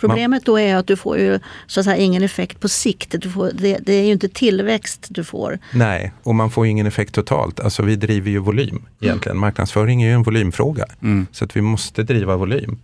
Problemet 0.00 0.44
då 0.44 0.58
är 0.58 0.76
att 0.76 0.86
du 0.86 0.96
får 0.96 1.18
ju 1.18 1.40
så 1.66 1.80
att 1.80 1.86
säga 1.86 1.96
ingen 1.96 2.22
effekt 2.22 2.60
på 2.60 2.68
sikt. 2.68 3.14
Du 3.18 3.30
får, 3.30 3.50
det, 3.54 3.78
det, 3.78 3.92
är 3.92 4.04
ju 4.04 4.12
inte 4.12 4.28
tillväxt 4.28 5.06
du 5.10 5.24
får. 5.24 5.58
Nej, 5.72 6.12
och 6.22 6.34
man 6.34 6.50
får 6.50 6.66
ingen 6.66 6.86
effekt 6.86 7.14
totalt. 7.14 7.60
Alltså 7.60 7.82
vi 7.82 7.96
driver 7.96 8.30
ju 8.30 8.38
volym 8.38 8.86
egentligen. 9.00 9.36
Mm. 9.36 9.40
Marknadsföring 9.40 10.02
är 10.02 10.06
ju 10.06 10.14
en 10.14 10.22
volymfråga. 10.22 10.86
Mm. 11.02 11.26
Så 11.32 11.44
att 11.44 11.56
vi 11.56 11.60
måste 11.60 12.02
driva 12.02 12.36
volym. 12.36 12.78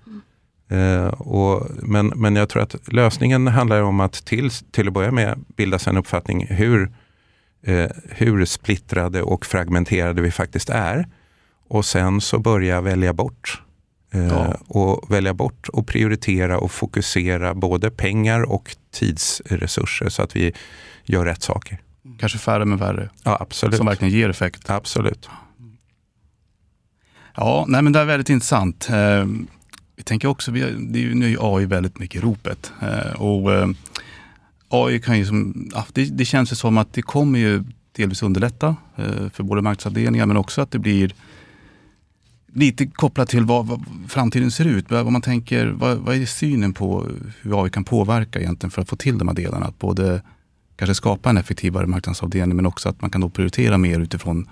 Mm. 0.70 1.04
Uh, 1.04 1.08
och, 1.08 1.66
men, 1.82 2.06
men 2.06 2.36
jag 2.36 2.48
tror 2.48 2.62
att 2.62 2.92
lösningen 2.92 3.46
handlar 3.46 3.82
om 3.82 4.00
att 4.00 4.12
till, 4.12 4.50
till 4.50 4.88
att 4.88 4.94
börja 4.94 5.10
med 5.10 5.44
bilda 5.56 5.78
sig 5.78 5.90
en 5.90 5.96
uppfattning 5.96 6.46
hur, 6.46 6.92
uh, 7.68 7.86
hur 8.10 8.44
splittrade 8.44 9.22
och 9.22 9.46
fragmenterade 9.46 10.22
vi 10.22 10.30
faktiskt 10.30 10.70
är. 10.70 11.08
Och 11.68 11.84
sen 11.84 12.20
så 12.20 12.38
börja 12.38 12.80
välja 12.80 13.12
bort 13.12 13.60
Eh, 14.14 14.26
ja. 14.26 14.54
Och 14.68 15.10
välja 15.10 15.34
bort 15.34 15.68
och 15.68 15.86
prioritera 15.86 16.58
och 16.58 16.72
fokusera 16.72 17.54
både 17.54 17.90
pengar 17.90 18.42
och 18.42 18.76
tidsresurser 18.92 20.08
så 20.08 20.22
att 20.22 20.36
vi 20.36 20.52
gör 21.04 21.24
rätt 21.24 21.42
saker. 21.42 21.78
Kanske 22.18 22.38
färre 22.38 22.64
men 22.64 22.78
värre. 22.78 23.10
Ja, 23.24 23.36
absolut. 23.40 23.76
Som 23.76 23.86
verkligen 23.86 24.14
ger 24.14 24.28
effekt. 24.28 24.70
Absolut. 24.70 25.28
Ja, 27.36 27.64
nej, 27.68 27.82
men 27.82 27.92
det 27.92 28.00
är 28.00 28.04
väldigt 28.04 28.30
intressant. 28.30 28.88
Vi 29.96 30.02
tänker 30.02 30.28
också, 30.28 30.50
vi, 30.50 30.60
det 30.60 30.98
är 30.98 31.02
ju, 31.02 31.14
nu 31.14 31.32
är 31.32 31.56
AI 31.56 31.66
väldigt 31.66 31.98
mycket 31.98 32.22
i 32.22 32.24
ropet. 32.24 32.72
Eh, 32.82 33.20
och 33.20 33.54
eh, 33.54 33.68
AI 34.68 35.00
kan 35.00 35.18
ju 35.18 35.26
som, 35.26 35.70
ja, 35.74 35.86
det, 35.92 36.04
det 36.04 36.24
känns 36.24 36.52
ju 36.52 36.56
som 36.56 36.78
att 36.78 36.92
det 36.92 37.02
kommer 37.02 37.38
ju 37.38 37.64
delvis 37.92 38.22
underlätta 38.22 38.76
eh, 38.96 39.28
för 39.32 39.42
både 39.42 39.62
marknadsavdelningar 39.62 40.26
men 40.26 40.36
också 40.36 40.60
att 40.60 40.70
det 40.70 40.78
blir 40.78 41.14
lite 42.54 42.86
kopplat 42.86 43.28
till 43.28 43.44
vad, 43.44 43.66
vad, 43.66 43.84
framtiden 44.08 44.50
ser 44.50 44.64
ut. 44.64 44.90
Vad 44.90 45.12
man 45.12 45.22
tänker, 45.22 45.66
vad, 45.66 45.98
vad, 45.98 46.16
är 46.16 46.26
synen 46.26 46.72
på 46.72 47.06
hur 47.42 47.64
AI 47.64 47.70
kan 47.70 47.84
påverka 47.84 48.40
egentligen 48.40 48.70
för 48.70 48.82
att 48.82 48.88
få 48.88 48.96
till 48.96 49.18
de 49.18 49.28
här 49.28 49.34
delarna? 49.34 49.66
Att 49.66 49.78
både 49.78 50.22
kanske 50.76 50.94
skapa 50.94 51.30
en 51.30 51.36
effektivare 51.36 51.86
marknadsavdelning 51.86 52.56
men 52.56 52.66
också 52.66 52.88
att 52.88 53.00
man 53.00 53.10
kan 53.10 53.20
då 53.20 53.30
prioritera 53.30 53.78
mer 53.78 54.00
utifrån 54.00 54.48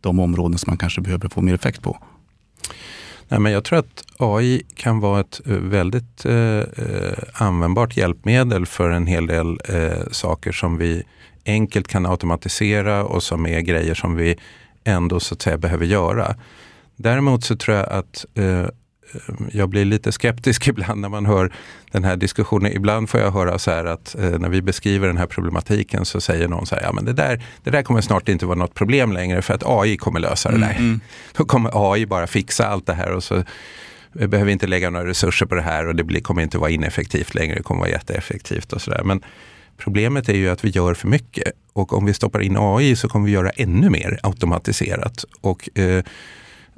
de 0.00 0.18
områden 0.18 0.58
som 0.58 0.70
man 0.70 0.78
kanske 0.78 1.00
behöver 1.00 1.28
få 1.28 1.40
mer 1.40 1.54
effekt 1.54 1.82
på. 1.82 1.98
Nej, 3.28 3.40
men 3.40 3.52
jag 3.52 3.64
tror 3.64 3.78
att 3.78 4.04
AI 4.16 4.62
kan 4.74 5.00
vara 5.00 5.20
ett 5.20 5.40
eh, 5.46 5.52
väldigt 5.52 6.24
eh, 6.24 6.58
eh, 6.58 7.18
användbart 7.32 7.96
hjälpmedel 7.96 8.66
för 8.66 8.90
en 8.90 9.06
hel 9.06 9.26
del 9.26 9.60
eh, 9.68 10.10
saker 10.10 10.52
som 10.52 10.78
vi 10.78 11.02
enkelt 11.46 11.88
kan 11.88 12.06
automatisera 12.06 13.04
och 13.04 13.22
som 13.22 13.46
är 13.46 13.60
grejer 13.60 13.94
som 13.94 14.16
vi 14.16 14.36
ändå 14.84 15.20
så 15.20 15.34
att 15.34 15.42
säga 15.42 15.58
behöver 15.58 15.86
göra. 15.86 16.34
Däremot 16.96 17.44
så 17.44 17.56
tror 17.56 17.76
jag 17.76 17.88
att 17.88 18.24
eh, 18.34 18.66
jag 19.52 19.68
blir 19.68 19.84
lite 19.84 20.12
skeptisk 20.12 20.68
ibland 20.68 21.00
när 21.00 21.08
man 21.08 21.26
hör 21.26 21.52
den 21.90 22.04
här 22.04 22.16
diskussionen. 22.16 22.72
Ibland 22.72 23.10
får 23.10 23.20
jag 23.20 23.30
höra 23.30 23.58
så 23.58 23.70
här 23.70 23.84
att 23.84 24.14
eh, 24.14 24.38
när 24.38 24.48
vi 24.48 24.62
beskriver 24.62 25.06
den 25.06 25.16
här 25.16 25.26
problematiken 25.26 26.04
så 26.04 26.20
säger 26.20 26.48
någon 26.48 26.66
så 26.66 26.74
här, 26.74 26.82
ja 26.82 26.92
men 26.92 27.04
det 27.04 27.12
där, 27.12 27.42
det 27.62 27.70
där 27.70 27.82
kommer 27.82 28.00
snart 28.00 28.28
inte 28.28 28.46
vara 28.46 28.58
något 28.58 28.74
problem 28.74 29.12
längre 29.12 29.42
för 29.42 29.54
att 29.54 29.62
AI 29.66 29.96
kommer 29.96 30.20
lösa 30.20 30.50
det 30.50 30.58
där. 30.58 30.70
Mm. 30.70 30.84
mm. 30.84 31.00
Då 31.36 31.44
kommer 31.44 31.92
AI 31.92 32.06
bara 32.06 32.26
fixa 32.26 32.66
allt 32.66 32.86
det 32.86 32.94
här 32.94 33.12
och 33.12 33.24
så 33.24 33.44
vi 34.12 34.28
behöver 34.28 34.52
inte 34.52 34.66
lägga 34.66 34.90
några 34.90 35.06
resurser 35.06 35.46
på 35.46 35.54
det 35.54 35.62
här 35.62 35.86
och 35.86 35.94
det 35.94 36.04
blir, 36.04 36.20
kommer 36.20 36.42
inte 36.42 36.58
vara 36.58 36.70
ineffektivt 36.70 37.34
längre, 37.34 37.54
det 37.54 37.62
kommer 37.62 37.80
vara 37.80 37.90
jätteeffektivt 37.90 38.72
och 38.72 38.82
sådär. 38.82 39.02
Men 39.04 39.22
problemet 39.76 40.28
är 40.28 40.34
ju 40.34 40.48
att 40.48 40.64
vi 40.64 40.68
gör 40.68 40.94
för 40.94 41.08
mycket 41.08 41.52
och 41.72 41.92
om 41.92 42.06
vi 42.06 42.14
stoppar 42.14 42.40
in 42.40 42.56
AI 42.58 42.96
så 42.96 43.08
kommer 43.08 43.26
vi 43.26 43.32
göra 43.32 43.50
ännu 43.50 43.90
mer 43.90 44.18
automatiserat. 44.22 45.24
Och, 45.40 45.78
eh, 45.78 46.04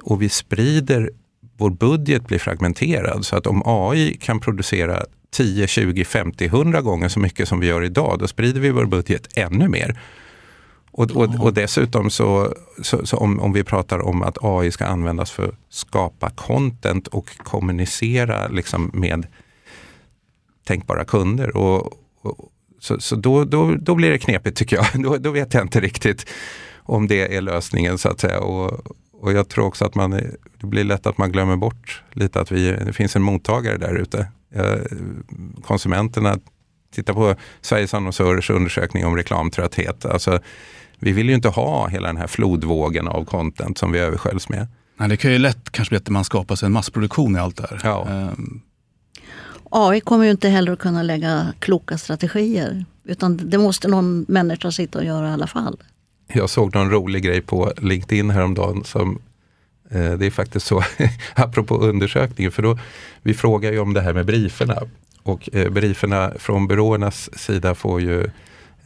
och 0.03 0.21
vi 0.21 0.29
sprider 0.29 1.11
vår 1.57 1.69
budget 1.69 2.27
blir 2.27 2.39
fragmenterad. 2.39 3.25
Så 3.25 3.35
att 3.35 3.47
om 3.47 3.61
AI 3.65 4.17
kan 4.17 4.39
producera 4.39 5.05
10, 5.31 5.67
20, 5.67 6.05
50, 6.05 6.45
100 6.45 6.81
gånger 6.81 7.09
så 7.09 7.19
mycket 7.19 7.47
som 7.47 7.59
vi 7.59 7.67
gör 7.67 7.83
idag, 7.83 8.19
då 8.19 8.27
sprider 8.27 8.61
vi 8.61 8.69
vår 8.69 8.85
budget 8.85 9.27
ännu 9.37 9.67
mer. 9.67 9.99
Och, 10.91 11.11
och, 11.11 11.39
och 11.39 11.53
dessutom 11.53 12.09
så, 12.09 12.55
så, 12.81 13.05
så, 13.05 13.17
om, 13.17 13.39
om 13.39 13.53
vi 13.53 13.63
pratar 13.63 13.99
om 13.99 14.21
att 14.21 14.37
AI 14.41 14.71
ska 14.71 14.85
användas 14.85 15.31
för 15.31 15.47
att 15.47 15.55
skapa 15.69 16.29
content 16.29 17.07
och 17.07 17.37
kommunicera 17.37 18.47
liksom 18.47 18.91
med 18.93 19.27
tänkbara 20.63 21.05
kunder. 21.05 21.57
Och, 21.57 21.93
och 22.21 22.51
så 22.79 22.99
så 22.99 23.15
då, 23.15 23.45
då, 23.45 23.75
då 23.75 23.95
blir 23.95 24.09
det 24.09 24.17
knepigt 24.17 24.57
tycker 24.57 24.75
jag. 24.75 24.85
Då, 25.03 25.17
då 25.17 25.31
vet 25.31 25.53
jag 25.53 25.63
inte 25.63 25.79
riktigt 25.79 26.25
om 26.83 27.07
det 27.07 27.35
är 27.35 27.41
lösningen 27.41 27.97
så 27.97 28.09
att 28.09 28.19
säga. 28.19 28.39
Och, 28.39 28.97
och 29.21 29.33
jag 29.33 29.49
tror 29.49 29.65
också 29.65 29.85
att 29.85 29.95
man, 29.95 30.11
det 30.11 30.67
blir 30.67 30.83
lätt 30.83 31.07
att 31.07 31.17
man 31.17 31.31
glömmer 31.31 31.55
bort 31.55 32.03
lite 32.11 32.41
att 32.41 32.51
vi, 32.51 32.71
det 32.71 32.93
finns 32.93 33.15
en 33.15 33.21
mottagare 33.21 33.77
där 33.77 33.95
ute. 33.95 34.27
Konsumenterna, 35.63 36.37
titta 36.93 37.13
på 37.13 37.35
Sveriges 37.61 37.93
annonsörers 37.93 38.49
undersökning 38.49 39.05
om 39.05 39.15
reklamtrötthet. 39.15 40.05
Alltså, 40.05 40.39
vi 40.99 41.11
vill 41.11 41.29
ju 41.29 41.35
inte 41.35 41.49
ha 41.49 41.87
hela 41.87 42.07
den 42.07 42.17
här 42.17 42.27
flodvågen 42.27 43.07
av 43.07 43.25
content 43.25 43.77
som 43.77 43.91
vi 43.91 43.99
översköljs 43.99 44.49
med. 44.49 44.67
Nej, 44.97 45.09
det 45.09 45.17
kan 45.17 45.31
ju 45.31 45.37
lätt 45.37 45.69
kanske 45.71 45.91
bli 45.91 45.97
att 45.97 46.09
man 46.09 46.23
skapar 46.23 46.55
sig 46.55 46.65
en 46.65 46.71
massproduktion 46.71 47.35
i 47.35 47.39
allt 47.39 47.57
det 47.57 47.67
här. 47.69 47.79
Ja. 47.83 48.07
Um. 48.09 48.61
AI 49.71 50.01
kommer 50.01 50.25
ju 50.25 50.31
inte 50.31 50.49
heller 50.49 50.71
att 50.71 50.79
kunna 50.79 51.03
lägga 51.03 51.53
kloka 51.59 51.97
strategier. 51.97 52.85
Utan 53.03 53.49
det 53.49 53.57
måste 53.57 53.87
någon 53.87 54.25
människa 54.27 54.71
sitta 54.71 54.99
och 54.99 55.05
göra 55.05 55.29
i 55.29 55.31
alla 55.31 55.47
fall. 55.47 55.77
Jag 56.33 56.49
såg 56.49 56.75
någon 56.75 56.91
rolig 56.91 57.23
grej 57.23 57.41
på 57.41 57.73
LinkedIn 57.77 58.29
häromdagen 58.29 58.83
som 58.83 59.19
eh, 59.89 60.13
det 60.13 60.25
är 60.25 60.31
faktiskt 60.31 60.65
så, 60.65 60.83
apropå 61.35 61.77
undersökningen, 61.77 62.51
för 62.51 62.63
då, 62.63 62.79
vi 63.21 63.33
frågar 63.33 63.71
ju 63.71 63.79
om 63.79 63.93
det 63.93 64.01
här 64.01 64.13
med 64.13 64.25
brieferna. 64.25 64.81
Och 65.23 65.49
eh, 65.53 65.69
brieferna 65.69 66.33
från 66.39 66.67
byråernas 66.67 67.39
sida 67.39 67.75
får 67.75 68.01
ju 68.01 68.29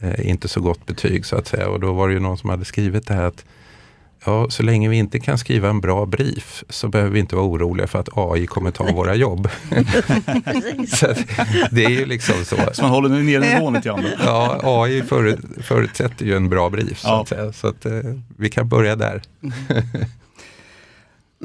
eh, 0.00 0.28
inte 0.30 0.48
så 0.48 0.60
gott 0.60 0.86
betyg 0.86 1.26
så 1.26 1.36
att 1.36 1.46
säga. 1.46 1.68
Och 1.68 1.80
då 1.80 1.92
var 1.92 2.08
det 2.08 2.14
ju 2.14 2.20
någon 2.20 2.38
som 2.38 2.50
hade 2.50 2.64
skrivit 2.64 3.06
det 3.06 3.14
här 3.14 3.24
att 3.24 3.44
ja, 4.26 4.50
så 4.50 4.62
länge 4.62 4.88
vi 4.88 4.96
inte 4.96 5.20
kan 5.20 5.38
skriva 5.38 5.68
en 5.68 5.80
bra 5.80 6.06
brief 6.06 6.64
så 6.68 6.88
behöver 6.88 7.10
vi 7.10 7.20
inte 7.20 7.36
vara 7.36 7.46
oroliga 7.46 7.86
för 7.86 7.98
att 7.98 8.08
AI 8.12 8.46
kommer 8.46 8.70
ta 8.70 8.84
våra 8.84 9.14
jobb. 9.14 9.48
så 10.88 11.06
det 11.70 11.84
är 11.84 11.90
ju 11.90 12.06
liksom 12.06 12.44
så. 12.44 12.56
Så 12.72 12.82
man 12.82 12.90
håller 12.90 13.08
ner 13.08 13.40
nivån 13.40 13.74
lite 13.74 13.88
grann? 13.88 14.04
ja, 14.24 14.60
AI 14.62 15.02
för, 15.02 15.38
förutsätter 15.62 16.24
ju 16.24 16.36
en 16.36 16.48
bra 16.48 16.70
brief. 16.70 16.98
Så 16.98 17.08
att, 17.08 17.28
säga. 17.28 17.52
Så 17.52 17.68
att 17.68 17.86
eh, 17.86 17.92
vi 18.36 18.50
kan 18.50 18.68
börja 18.68 18.96
där. 18.96 19.22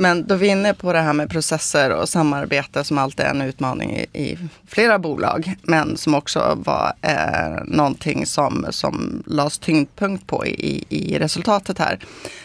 Men 0.02 0.28
då 0.28 0.36
vi 0.36 0.48
är 0.48 0.52
inne 0.52 0.74
på 0.74 0.94
det 0.94 1.00
här 1.00 1.14
med 1.14 1.30
processer 1.30 1.92
och 1.92 2.10
samarbete 2.10 2.84
som 2.84 2.98
alltid 2.98 3.26
är 3.26 3.30
en 3.30 3.42
utmaning 3.42 3.98
i, 3.98 4.06
i 4.14 4.38
flera 4.68 5.00
bolag, 5.00 5.56
men 5.62 5.98
som 5.98 6.16
också 6.16 6.58
var 6.66 6.94
eh, 7.02 7.64
någonting 7.66 8.26
som, 8.26 8.66
som 8.70 9.24
lades 9.26 9.60
tyngdpunkt 9.60 10.28
på 10.28 10.46
i, 10.46 10.86
i 10.90 11.20
resultatet 11.20 11.80
här. 11.80 12.00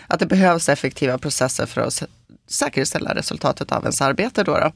Att 0.06 0.20
det 0.20 0.26
behövs 0.26 0.68
effektiva 0.68 1.18
processer 1.18 1.66
för 1.66 1.80
att 1.80 2.02
säkerställa 2.46 3.14
resultatet 3.14 3.72
av 3.72 3.82
ens 3.82 4.02
arbete. 4.02 4.44
Då, 4.44 4.58
då. 4.58 4.72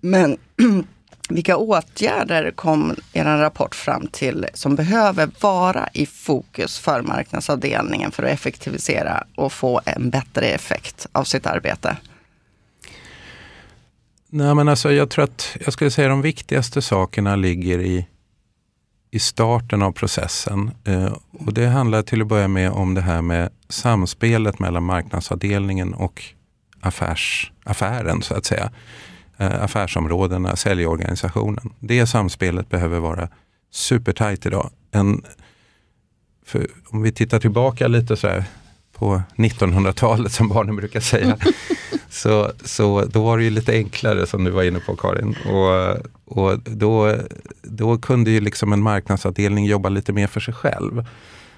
Men 0.00 0.36
Vilka 1.28 1.56
åtgärder 1.56 2.50
kom 2.50 2.94
er 3.12 3.24
rapport 3.24 3.74
fram 3.74 4.06
till 4.06 4.46
som 4.54 4.76
behöver 4.76 5.30
vara 5.40 5.88
i 5.92 6.06
fokus 6.06 6.78
för 6.78 7.02
marknadsavdelningen 7.02 8.10
för 8.10 8.22
att 8.22 8.30
effektivisera 8.30 9.24
och 9.36 9.52
få 9.52 9.80
en 9.84 10.10
bättre 10.10 10.46
effekt 10.46 11.06
av 11.12 11.24
sitt 11.24 11.46
arbete? 11.46 11.96
Nej, 14.30 14.54
men 14.54 14.68
alltså, 14.68 14.92
jag 14.92 15.10
tror 15.10 15.24
att 15.24 15.56
jag 15.64 15.72
skulle 15.72 15.90
säga 15.90 16.08
de 16.08 16.22
viktigaste 16.22 16.82
sakerna 16.82 17.36
ligger 17.36 17.78
i, 17.78 18.06
i 19.10 19.18
starten 19.18 19.82
av 19.82 19.92
processen. 19.92 20.70
Eh, 20.84 21.16
och 21.32 21.54
det 21.54 21.66
handlar 21.66 22.02
till 22.02 22.22
att 22.22 22.28
börja 22.28 22.48
med 22.48 22.70
om 22.70 22.94
det 22.94 23.00
här 23.00 23.22
med 23.22 23.50
samspelet 23.68 24.58
mellan 24.58 24.82
marknadsavdelningen 24.82 25.94
och 25.94 26.22
affärs, 26.80 27.52
affären 27.64 28.22
så 28.22 28.34
att 28.34 28.44
säga. 28.44 28.70
Eh, 29.36 29.64
affärsområdena, 29.64 30.56
säljorganisationen. 30.56 31.72
Det 31.80 32.06
samspelet 32.06 32.68
behöver 32.68 32.98
vara 32.98 33.28
supertajt 33.70 34.46
idag. 34.46 34.70
En, 34.90 35.22
om 36.86 37.02
vi 37.02 37.12
tittar 37.12 37.40
tillbaka 37.40 37.88
lite 37.88 38.16
så 38.16 38.28
här 38.28 38.44
på 38.92 39.22
1900-talet 39.36 40.32
som 40.32 40.48
barnen 40.48 40.76
brukar 40.76 41.00
säga. 41.00 41.38
så, 42.10 42.52
så 42.64 43.04
då 43.04 43.24
var 43.24 43.38
det 43.38 43.44
ju 43.44 43.50
lite 43.50 43.72
enklare 43.72 44.26
som 44.26 44.44
du 44.44 44.50
var 44.50 44.62
inne 44.62 44.80
på 44.80 44.96
Karin. 44.96 45.36
Och, 45.46 45.96
och 46.24 46.58
då, 46.58 47.16
då 47.62 47.98
kunde 47.98 48.30
ju 48.30 48.40
liksom 48.40 48.72
en 48.72 48.82
marknadsavdelning 48.82 49.66
jobba 49.66 49.88
lite 49.88 50.12
mer 50.12 50.26
för 50.26 50.40
sig 50.40 50.54
själv 50.54 51.06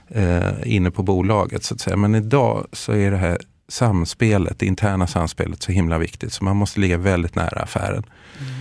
eh, 0.09 0.53
inne 0.65 0.91
på 0.91 1.03
bolaget. 1.03 1.65
så 1.65 1.75
att 1.75 1.81
säga. 1.81 1.97
Men 1.97 2.15
idag 2.15 2.67
så 2.73 2.93
är 2.93 3.11
det 3.11 3.17
här 3.17 3.39
samspelet, 3.69 4.59
det 4.59 4.67
interna 4.67 5.07
samspelet 5.07 5.63
så 5.63 5.73
himla 5.73 5.99
viktigt. 5.99 6.33
Så 6.33 6.45
man 6.45 6.57
måste 6.57 6.81
ligga 6.81 6.99
väldigt 6.99 7.35
nära 7.35 7.61
affären. 7.61 8.05
Mm. 8.39 8.53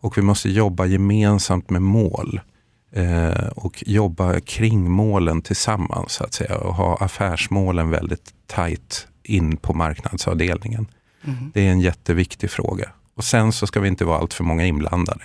Och 0.00 0.18
vi 0.18 0.22
måste 0.22 0.50
jobba 0.50 0.86
gemensamt 0.86 1.70
med 1.70 1.82
mål. 1.82 2.40
Eh, 2.92 3.46
och 3.48 3.84
jobba 3.86 4.40
kring 4.40 4.90
målen 4.90 5.42
tillsammans 5.42 6.12
så 6.12 6.24
att 6.24 6.34
säga. 6.34 6.56
Och 6.56 6.74
ha 6.74 6.96
affärsmålen 6.96 7.90
väldigt 7.90 8.34
tajt 8.46 9.06
in 9.22 9.56
på 9.56 9.74
marknadsavdelningen. 9.74 10.86
Mm. 11.24 11.50
Det 11.54 11.66
är 11.66 11.70
en 11.70 11.80
jätteviktig 11.80 12.50
fråga. 12.50 12.90
Och 13.14 13.24
sen 13.24 13.52
så 13.52 13.66
ska 13.66 13.80
vi 13.80 13.88
inte 13.88 14.04
vara 14.04 14.18
allt 14.18 14.34
för 14.34 14.44
många 14.44 14.66
inblandade. 14.66 15.24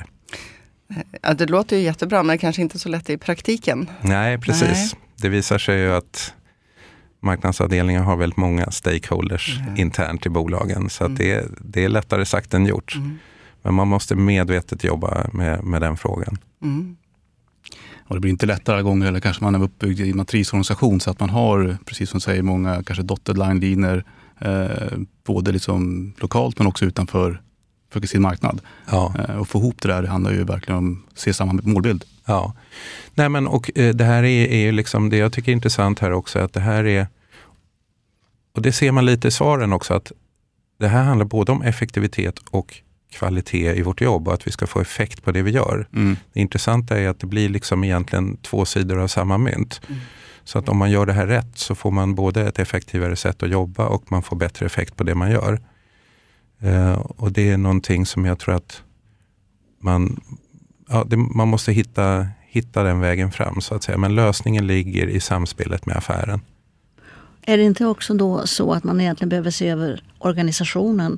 Ja, 1.22 1.34
det 1.34 1.46
låter 1.46 1.78
ju 1.78 1.84
jättebra 1.84 2.24
men 2.24 2.38
kanske 2.38 2.62
inte 2.62 2.80
så 2.80 2.90
lätt 2.90 3.10
i 3.10 3.18
praktiken. 3.18 3.90
Nej, 4.02 4.38
precis. 4.38 4.70
Nej. 4.70 4.90
Det 5.16 5.30
visar 5.30 5.58
sig 5.58 5.80
ju 5.80 5.94
att 5.94 6.34
marknadsavdelningar 7.20 8.04
har 8.04 8.18
väldigt 8.18 8.38
många 8.38 8.72
stakeholders 8.72 9.60
mm. 9.60 9.78
internt 9.78 10.26
i 10.26 10.30
bolagen. 10.30 10.90
Så 10.90 11.06
mm. 11.06 11.18
det, 11.18 11.48
det, 11.60 11.86
är 11.86 11.90
lättare 11.90 12.26
sagt 12.26 12.54
än 12.54 12.66
gjort. 12.66 12.96
Mm. 12.96 13.18
Men 13.62 13.74
man 13.74 13.88
måste 13.88 14.16
medvetet 14.16 14.84
jobba 14.84 15.30
med, 15.34 15.64
med 15.64 15.82
den 15.82 15.98
frågan. 15.98 16.38
Mm. 16.62 16.96
Och 18.08 18.16
det 18.16 18.22
blir 18.22 18.32
inte 18.32 18.46
lättare 18.46 18.74
alla 18.74 18.84
gånger, 18.84 19.08
eller 19.08 19.20
kanske 19.20 19.44
man 19.44 19.56
är 19.56 19.64
uppbyggd 19.64 20.00
i 20.00 20.10
en 20.10 20.18
matrisorganisation 20.18 21.00
så 21.00 21.12
att 21.12 21.20
man 21.20 21.30
har, 21.30 21.78
precis 21.86 22.10
som 22.10 22.18
du 22.18 22.22
säger, 22.22 22.42
många 22.42 22.84
kanske 22.84 23.04
dotted 23.04 23.38
line-linjer. 23.38 24.06
Eh, 24.40 24.98
både 25.26 25.52
liksom 25.52 26.14
lokalt 26.18 26.58
men 26.58 26.68
också 26.68 26.86
utanför 26.86 27.42
för 27.92 28.02
sin 28.02 28.22
marknad. 28.22 28.62
Ja. 28.92 29.14
Eh, 29.20 29.36
och 29.36 29.48
få 29.48 29.60
ihop 29.60 29.82
det 29.82 29.88
där 29.88 30.02
det 30.02 30.08
handlar 30.08 30.32
ju 30.32 30.44
verkligen 30.44 30.78
om 30.78 31.04
att 31.12 31.20
se 31.20 31.34
samma 31.34 31.60
målbild. 31.64 32.06
Ja, 32.30 32.54
Nej, 33.16 33.30
men, 33.30 33.48
och 33.48 33.78
eh, 33.78 33.96
det 33.96 34.04
här 34.04 34.24
är, 34.24 34.48
är 34.48 34.72
liksom 34.72 35.10
det 35.10 35.18
jag 35.18 35.34
tycker 35.34 35.52
är 35.52 35.54
intressant 35.54 36.00
här 36.00 36.12
också, 36.12 36.40
att 36.40 36.54
det 36.54 36.60
här 36.60 36.86
är, 36.86 37.08
och 38.56 38.62
det 38.62 38.72
ser 38.72 38.92
man 38.92 39.06
lite 39.06 39.28
i 39.28 39.32
svaren 39.32 39.74
också, 39.74 39.94
att 39.94 40.12
det 40.80 40.88
här 40.88 41.04
handlar 41.04 41.26
både 41.26 41.52
om 41.52 41.62
effektivitet 41.62 42.40
och 42.50 42.82
kvalitet 43.12 43.74
i 43.76 43.82
vårt 43.82 44.02
jobb 44.02 44.28
och 44.28 44.34
att 44.34 44.48
vi 44.48 44.52
ska 44.52 44.68
få 44.68 44.82
effekt 44.82 45.24
på 45.24 45.32
det 45.32 45.42
vi 45.42 45.52
gör. 45.52 45.88
Mm. 45.94 46.18
Det 46.34 46.40
intressanta 46.40 47.00
är 47.00 47.08
att 47.08 47.20
det 47.20 47.28
blir 47.28 47.50
liksom 47.50 47.84
egentligen 47.84 48.38
två 48.38 48.66
sidor 48.66 49.00
av 49.00 49.08
samma 49.08 49.38
mynt. 49.38 49.82
Mm. 49.88 50.02
Så 50.44 50.60
att 50.60 50.70
om 50.70 50.78
man 50.78 50.92
gör 50.92 51.06
det 51.06 51.14
här 51.14 51.28
rätt 51.28 51.58
så 51.58 51.76
får 51.76 51.92
man 51.92 52.16
både 52.16 52.48
ett 52.48 52.60
effektivare 52.60 53.16
sätt 53.16 53.44
att 53.44 53.50
jobba 53.50 53.88
och 53.88 54.12
man 54.12 54.24
får 54.24 54.36
bättre 54.36 54.66
effekt 54.66 54.96
på 54.96 55.04
det 55.04 55.16
man 55.16 55.32
gör. 55.32 55.62
Uh, 56.64 56.92
och 56.94 57.32
det 57.32 57.50
är 57.50 57.58
någonting 57.58 58.06
som 58.06 58.26
jag 58.26 58.40
tror 58.40 58.56
att 58.56 58.84
man, 59.80 60.22
ja, 60.90 61.04
det, 61.08 61.18
man 61.18 61.48
måste 61.48 61.72
hitta, 61.72 62.28
hitta 62.42 62.84
den 62.84 63.00
vägen 63.00 63.32
fram 63.32 63.62
så 63.62 63.76
att 63.76 63.84
säga. 63.84 63.98
Men 63.98 64.16
lösningen 64.16 64.68
ligger 64.68 65.08
i 65.08 65.20
samspelet 65.20 65.86
med 65.86 65.98
affären. 65.98 66.42
Är 67.42 67.58
det 67.58 67.64
inte 67.64 67.86
också 67.86 68.14
då 68.14 68.48
så 68.48 68.74
att 68.74 68.84
man 68.84 69.02
egentligen 69.02 69.30
behöver 69.30 69.52
se 69.52 69.70
över 69.70 70.04
organisationen? 70.20 71.18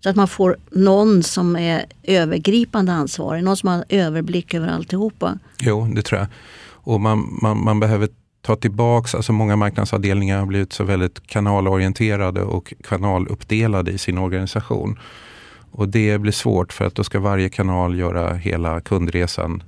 Så 0.00 0.10
att 0.10 0.16
man 0.16 0.28
får 0.28 0.56
någon 0.70 1.22
som 1.22 1.56
är 1.56 1.84
övergripande 2.02 2.92
ansvarig, 2.92 3.44
någon 3.44 3.56
som 3.56 3.68
har 3.68 3.84
överblick 3.88 4.54
över 4.54 4.68
alltihopa. 4.68 5.38
Jo, 5.60 5.88
det 5.94 6.02
tror 6.02 6.20
jag. 6.20 6.28
Och 6.70 7.00
man, 7.00 7.38
man, 7.42 7.64
man 7.64 7.80
behöver 7.80 8.08
ta 8.42 8.56
tillbaks, 8.56 9.14
alltså 9.14 9.32
många 9.32 9.56
marknadsavdelningar 9.56 10.38
har 10.38 10.46
blivit 10.46 10.72
så 10.72 10.84
väldigt 10.84 11.26
kanalorienterade 11.26 12.42
och 12.42 12.74
kanaluppdelade 12.84 13.90
i 13.90 13.98
sin 13.98 14.18
organisation. 14.18 14.98
Och 15.70 15.88
det 15.88 16.18
blir 16.18 16.32
svårt 16.32 16.72
för 16.72 16.84
att 16.84 16.94
då 16.94 17.04
ska 17.04 17.20
varje 17.20 17.48
kanal 17.48 17.98
göra 17.98 18.34
hela 18.34 18.80
kundresan 18.80 19.62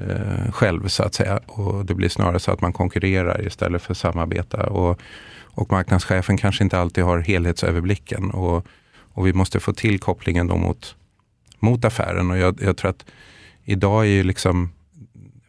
eh, 0.00 0.52
själv 0.52 0.88
så 0.88 1.02
att 1.02 1.14
säga. 1.14 1.40
Och 1.46 1.86
det 1.86 1.94
blir 1.94 2.08
snarare 2.08 2.38
så 2.38 2.52
att 2.52 2.60
man 2.60 2.72
konkurrerar 2.72 3.46
istället 3.46 3.82
för 3.82 3.94
samarbeta. 3.94 4.66
Och, 4.66 5.00
och 5.42 5.70
marknadschefen 5.70 6.36
kanske 6.36 6.64
inte 6.64 6.78
alltid 6.78 7.04
har 7.04 7.18
helhetsöverblicken. 7.18 8.30
Och, 8.30 8.66
och 8.98 9.26
vi 9.26 9.32
måste 9.32 9.60
få 9.60 9.72
till 9.72 9.98
kopplingen 9.98 10.46
då 10.46 10.56
mot, 10.56 10.96
mot 11.58 11.84
affären. 11.84 12.30
Och 12.30 12.38
jag, 12.38 12.58
jag 12.62 12.76
tror 12.76 12.90
att 12.90 13.04
idag 13.64 14.04
är 14.04 14.10
ju 14.10 14.22
liksom 14.22 14.72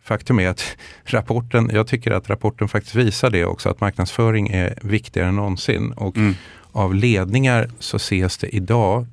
Faktum 0.08 0.40
är 0.40 0.48
att 0.48 0.78
rapporten, 1.06 1.70
jag 1.74 1.88
tycker 1.88 2.12
att 2.12 2.30
rapporten 2.30 2.68
faktiskt 2.68 2.96
visar 2.96 3.30
det 3.30 3.46
också, 3.46 3.70
att 3.70 3.82
marknadsföring 3.82 4.48
är 4.48 4.80
viktigare 4.82 5.28
än 5.28 5.36
någonsin. 5.36 5.92
Och 5.92 6.18
mm. 6.18 6.36
av 6.72 6.96
ledningar 6.96 7.70
så 7.80 7.98
ses 7.98 8.38
det 8.38 8.56
idag, 8.56 9.08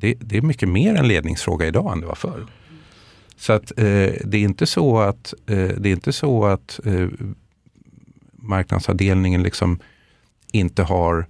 det, 0.00 0.14
det, 0.20 0.36
är 0.36 0.42
mycket 0.42 0.68
mer 0.68 0.94
en 0.94 1.08
ledningsfråga 1.08 1.66
idag 1.66 1.92
än 1.92 2.00
det 2.00 2.06
var 2.06 2.14
förr. 2.14 2.46
Så 3.36 3.52
att 3.52 3.70
eh, 3.78 4.12
det 4.24 4.34
är 4.34 4.42
inte 4.42 4.66
så 4.66 4.98
att, 4.98 5.34
eh, 5.46 5.68
det 5.68 5.88
är 5.88 5.92
inte 5.92 6.12
så 6.12 6.44
att 6.44 6.80
eh, 6.84 7.08
marknadsavdelningen 8.32 9.42
liksom 9.42 9.78
inte 10.52 10.82
har 10.82 11.26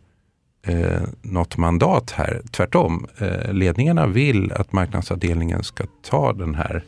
eh, 0.66 1.02
något 1.22 1.56
mandat 1.56 2.10
här. 2.10 2.42
Tvärtom, 2.50 3.06
eh, 3.18 3.52
ledningarna 3.52 4.06
vill 4.06 4.52
att 4.52 4.72
marknadsavdelningen 4.72 5.64
ska 5.64 5.84
ta 6.02 6.32
den 6.32 6.54
här 6.54 6.84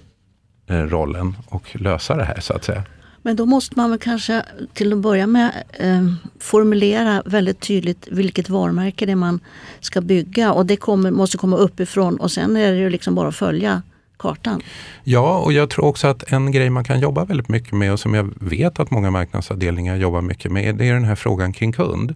eh, 0.66 0.76
rollen 0.76 1.36
och 1.46 1.76
lösa 1.80 2.16
det 2.16 2.24
här 2.24 2.40
så 2.40 2.52
att 2.52 2.64
säga. 2.64 2.84
Men 3.22 3.36
då 3.36 3.46
måste 3.46 3.78
man 3.78 3.90
väl 3.90 3.98
kanske 3.98 4.44
till 4.72 4.92
att 4.92 4.98
börja 4.98 5.26
med 5.26 5.64
eh, 5.72 6.06
formulera 6.38 7.22
väldigt 7.26 7.60
tydligt 7.60 8.08
vilket 8.10 8.48
varumärke 8.48 9.06
det 9.06 9.12
är 9.12 9.16
man 9.16 9.40
ska 9.80 10.00
bygga 10.00 10.52
och 10.52 10.66
det 10.66 10.76
kommer, 10.76 11.10
måste 11.10 11.38
komma 11.38 11.56
uppifrån 11.56 12.16
och 12.16 12.30
sen 12.30 12.56
är 12.56 12.72
det 12.72 12.78
ju 12.78 12.90
liksom 12.90 13.14
bara 13.14 13.28
att 13.28 13.36
följa 13.36 13.82
kartan. 14.18 14.62
Ja, 15.04 15.38
och 15.38 15.52
jag 15.52 15.70
tror 15.70 15.84
också 15.84 16.06
att 16.06 16.32
en 16.32 16.52
grej 16.52 16.70
man 16.70 16.84
kan 16.84 17.00
jobba 17.00 17.24
väldigt 17.24 17.48
mycket 17.48 17.72
med 17.72 17.92
och 17.92 18.00
som 18.00 18.14
jag 18.14 18.34
vet 18.40 18.80
att 18.80 18.90
många 18.90 19.10
marknadsavdelningar 19.10 19.96
jobbar 19.96 20.22
mycket 20.22 20.52
med, 20.52 20.76
det 20.76 20.88
är 20.88 20.94
den 20.94 21.04
här 21.04 21.14
frågan 21.14 21.52
kring 21.52 21.72
kund. 21.72 22.14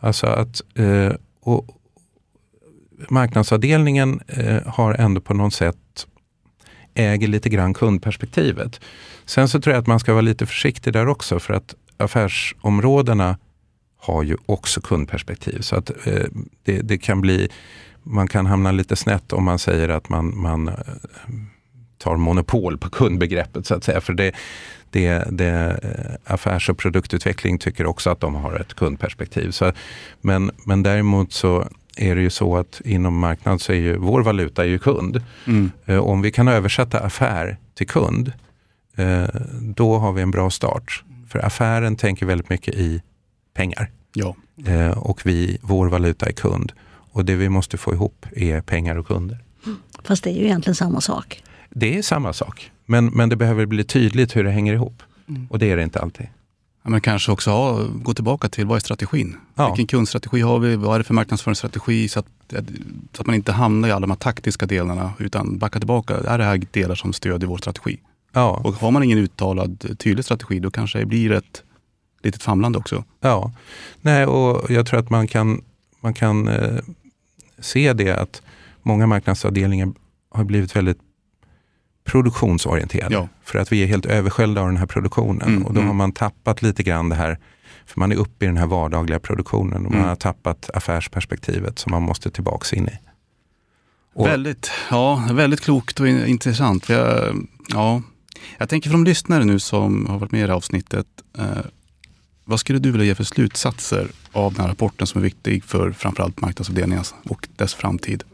Alltså 0.00 0.26
att 0.26 0.62
eh, 0.74 1.12
och 1.42 1.66
marknadsavdelningen 3.08 4.20
eh, 4.26 4.62
har 4.66 4.94
ändå 4.94 5.20
på 5.20 5.34
något 5.34 5.54
sätt 5.54 6.06
äger 6.96 7.28
lite 7.28 7.48
grann 7.48 7.74
kundperspektivet. 7.74 8.80
Sen 9.24 9.48
så 9.48 9.60
tror 9.60 9.74
jag 9.74 9.80
att 9.80 9.86
man 9.86 10.00
ska 10.00 10.12
vara 10.12 10.22
lite 10.22 10.46
försiktig 10.46 10.92
där 10.92 11.08
också 11.08 11.38
för 11.38 11.54
att 11.54 11.74
affärsområdena 11.96 13.38
har 13.96 14.22
ju 14.22 14.36
också 14.46 14.80
kundperspektiv. 14.80 15.60
Så 15.60 15.76
att 15.76 15.90
eh, 16.06 16.24
det, 16.64 16.80
det, 16.80 16.98
kan 16.98 17.20
bli, 17.20 17.48
man 18.02 18.28
kan 18.28 18.46
hamna 18.46 18.72
lite 18.72 18.96
snett 18.96 19.32
om 19.32 19.44
man 19.44 19.58
säger 19.58 19.88
att 19.88 20.08
man, 20.08 20.38
man 20.40 20.68
eh, 20.68 20.74
tar 21.98 22.16
monopol 22.16 22.78
på 22.78 22.90
kundbegreppet 22.90 23.66
så 23.66 23.74
att 23.74 23.84
säga. 23.84 24.00
För 24.00 24.12
det, 24.12 24.34
det, 24.90 25.28
det, 25.30 25.78
eh, 25.82 26.32
affärs 26.34 26.70
och 26.70 26.78
produktutveckling 26.78 27.58
tycker 27.58 27.86
också 27.86 28.10
att 28.10 28.20
de 28.20 28.34
har 28.34 28.54
ett 28.60 28.74
kundperspektiv. 28.74 29.50
Så, 29.50 29.72
men, 30.20 30.50
men 30.64 30.82
däremot 30.82 31.32
så 31.32 31.68
är 31.96 32.14
det 32.14 32.20
ju 32.22 32.30
så 32.30 32.56
att 32.56 32.80
inom 32.84 33.18
marknad 33.18 33.60
så 33.60 33.72
är 33.72 33.76
ju 33.76 33.96
vår 33.96 34.22
valuta 34.22 34.64
är 34.64 34.68
ju 34.68 34.78
kund. 34.78 35.22
Mm. 35.46 35.70
Eh, 35.86 35.98
om 35.98 36.22
vi 36.22 36.32
kan 36.32 36.48
översätta 36.48 37.00
affär 37.00 37.56
till 37.74 37.86
kund, 37.86 38.32
eh, 38.96 39.24
då 39.60 39.98
har 39.98 40.12
vi 40.12 40.22
en 40.22 40.30
bra 40.30 40.50
start. 40.50 41.04
För 41.28 41.46
affären 41.46 41.96
tänker 41.96 42.26
väldigt 42.26 42.50
mycket 42.50 42.74
i 42.74 43.02
pengar. 43.54 43.90
Ja. 44.14 44.36
Och 44.96 45.20
vi, 45.26 45.58
vår 45.62 45.86
valuta 45.88 46.26
är 46.26 46.32
kund. 46.32 46.72
Och 47.12 47.24
det 47.24 47.34
vi 47.34 47.48
måste 47.48 47.76
få 47.78 47.92
ihop 47.92 48.26
är 48.32 48.60
pengar 48.60 48.96
och 48.96 49.06
kunder. 49.06 49.38
Fast 50.04 50.24
det 50.24 50.30
är 50.30 50.34
ju 50.34 50.44
egentligen 50.44 50.74
samma 50.74 51.00
sak. 51.00 51.42
Det 51.70 51.98
är 51.98 52.02
samma 52.02 52.32
sak. 52.32 52.70
Men, 52.86 53.06
men 53.06 53.28
det 53.28 53.36
behöver 53.36 53.66
bli 53.66 53.84
tydligt 53.84 54.36
hur 54.36 54.44
det 54.44 54.50
hänger 54.50 54.74
ihop. 54.74 55.02
Mm. 55.28 55.46
Och 55.50 55.58
det 55.58 55.70
är 55.70 55.76
det 55.76 55.82
inte 55.82 56.00
alltid. 56.00 56.26
Ja, 56.86 56.90
men 56.90 57.00
kanske 57.00 57.32
också 57.32 57.50
ha, 57.50 57.86
gå 57.94 58.14
tillbaka 58.14 58.48
till 58.48 58.66
vad 58.66 58.76
är 58.76 58.80
strategin? 58.80 59.36
Ja. 59.54 59.66
Vilken 59.66 59.86
kundstrategi 59.86 60.40
har 60.40 60.58
vi? 60.58 60.76
Vad 60.76 60.94
är 60.94 60.98
det 60.98 61.04
för 61.04 61.14
marknadsföringsstrategi? 61.14 62.08
Så 62.08 62.20
att, 62.20 62.26
så 63.12 63.20
att 63.20 63.26
man 63.26 63.34
inte 63.34 63.52
hamnar 63.52 63.88
i 63.88 63.92
alla 63.92 64.00
de 64.00 64.10
här 64.10 64.18
taktiska 64.18 64.66
delarna 64.66 65.12
utan 65.18 65.58
backa 65.58 65.78
tillbaka. 65.78 66.16
Är 66.16 66.38
det 66.38 66.44
här 66.44 66.62
delar 66.70 66.94
som 66.94 67.12
stödjer 67.12 67.48
vår 67.48 67.58
strategi? 67.58 67.98
Ja. 68.32 68.60
Och 68.64 68.74
har 68.74 68.90
man 68.90 69.02
ingen 69.02 69.18
uttalad 69.18 69.98
tydlig 69.98 70.24
strategi 70.24 70.60
då 70.60 70.70
kanske 70.70 70.98
det 70.98 71.06
blir 71.06 71.32
ett 71.32 71.62
litet 72.22 72.42
famlande 72.42 72.78
också. 72.78 73.04
Ja, 73.20 73.52
Nej, 74.00 74.26
och 74.26 74.70
jag 74.70 74.86
tror 74.86 75.00
att 75.00 75.10
man 75.10 75.28
kan, 75.28 75.62
man 76.00 76.14
kan 76.14 76.48
eh, 76.48 76.78
se 77.58 77.92
det 77.92 78.10
att 78.10 78.42
många 78.82 79.06
marknadsavdelningar 79.06 79.92
har 80.30 80.44
blivit 80.44 80.76
väldigt 80.76 81.00
produktionsorienterad. 82.06 83.12
Ja. 83.12 83.28
För 83.44 83.58
att 83.58 83.72
vi 83.72 83.82
är 83.82 83.86
helt 83.86 84.06
översköljda 84.06 84.60
av 84.60 84.66
den 84.66 84.76
här 84.76 84.86
produktionen. 84.86 85.48
Mm, 85.48 85.62
och 85.62 85.74
då 85.74 85.80
mm. 85.80 85.88
har 85.88 85.94
man 85.94 86.12
tappat 86.12 86.62
lite 86.62 86.82
grann 86.82 87.08
det 87.08 87.16
här, 87.16 87.38
för 87.86 88.00
man 88.00 88.12
är 88.12 88.16
uppe 88.16 88.44
i 88.44 88.48
den 88.48 88.56
här 88.56 88.66
vardagliga 88.66 89.18
produktionen 89.18 89.86
och 89.86 89.92
mm. 89.92 89.98
man 89.98 90.08
har 90.08 90.16
tappat 90.16 90.70
affärsperspektivet 90.74 91.78
som 91.78 91.90
man 91.90 92.02
måste 92.02 92.30
tillbaka 92.30 92.76
in 92.76 92.88
i. 92.88 92.98
Och, 94.14 94.26
väldigt, 94.26 94.70
ja, 94.90 95.28
väldigt 95.32 95.60
klokt 95.60 96.00
och 96.00 96.08
intressant. 96.08 96.88
Jag, 96.88 97.36
ja, 97.68 98.02
jag 98.58 98.68
tänker 98.68 98.90
för 98.90 98.94
de 98.94 99.04
lyssnare 99.04 99.44
nu 99.44 99.58
som 99.58 100.06
har 100.06 100.18
varit 100.18 100.32
med 100.32 100.38
i 100.38 100.42
det 100.42 100.48
här 100.48 100.56
avsnittet. 100.56 101.06
Eh, 101.38 101.44
vad 102.44 102.60
skulle 102.60 102.78
du 102.78 102.90
vilja 102.90 103.06
ge 103.06 103.14
för 103.14 103.24
slutsatser 103.24 104.08
av 104.32 104.52
den 104.52 104.60
här 104.60 104.68
rapporten 104.68 105.06
som 105.06 105.20
är 105.20 105.22
viktig 105.22 105.64
för 105.64 105.92
framförallt 105.92 106.40
marknadsavdelningen 106.40 107.04
och 107.28 107.48
dess 107.56 107.74
framtid? 107.74 108.24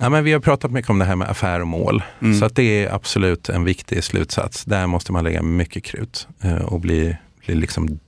Ja, 0.00 0.08
men 0.08 0.24
vi 0.24 0.32
har 0.32 0.40
pratat 0.40 0.70
mycket 0.70 0.90
om 0.90 0.98
det 0.98 1.04
här 1.04 1.16
med 1.16 1.30
affär 1.30 1.60
och 1.60 1.66
mål. 1.66 2.02
Mm. 2.20 2.38
Så 2.38 2.44
att 2.44 2.56
det 2.56 2.84
är 2.84 2.94
absolut 2.94 3.48
en 3.48 3.64
viktig 3.64 4.04
slutsats. 4.04 4.64
Där 4.64 4.86
måste 4.86 5.12
man 5.12 5.24
lägga 5.24 5.42
mycket 5.42 5.84
krut 5.84 6.28
eh, 6.40 6.56
och 6.56 6.80
bli, 6.80 7.16
bli 7.46 7.54
liksom 7.54 7.98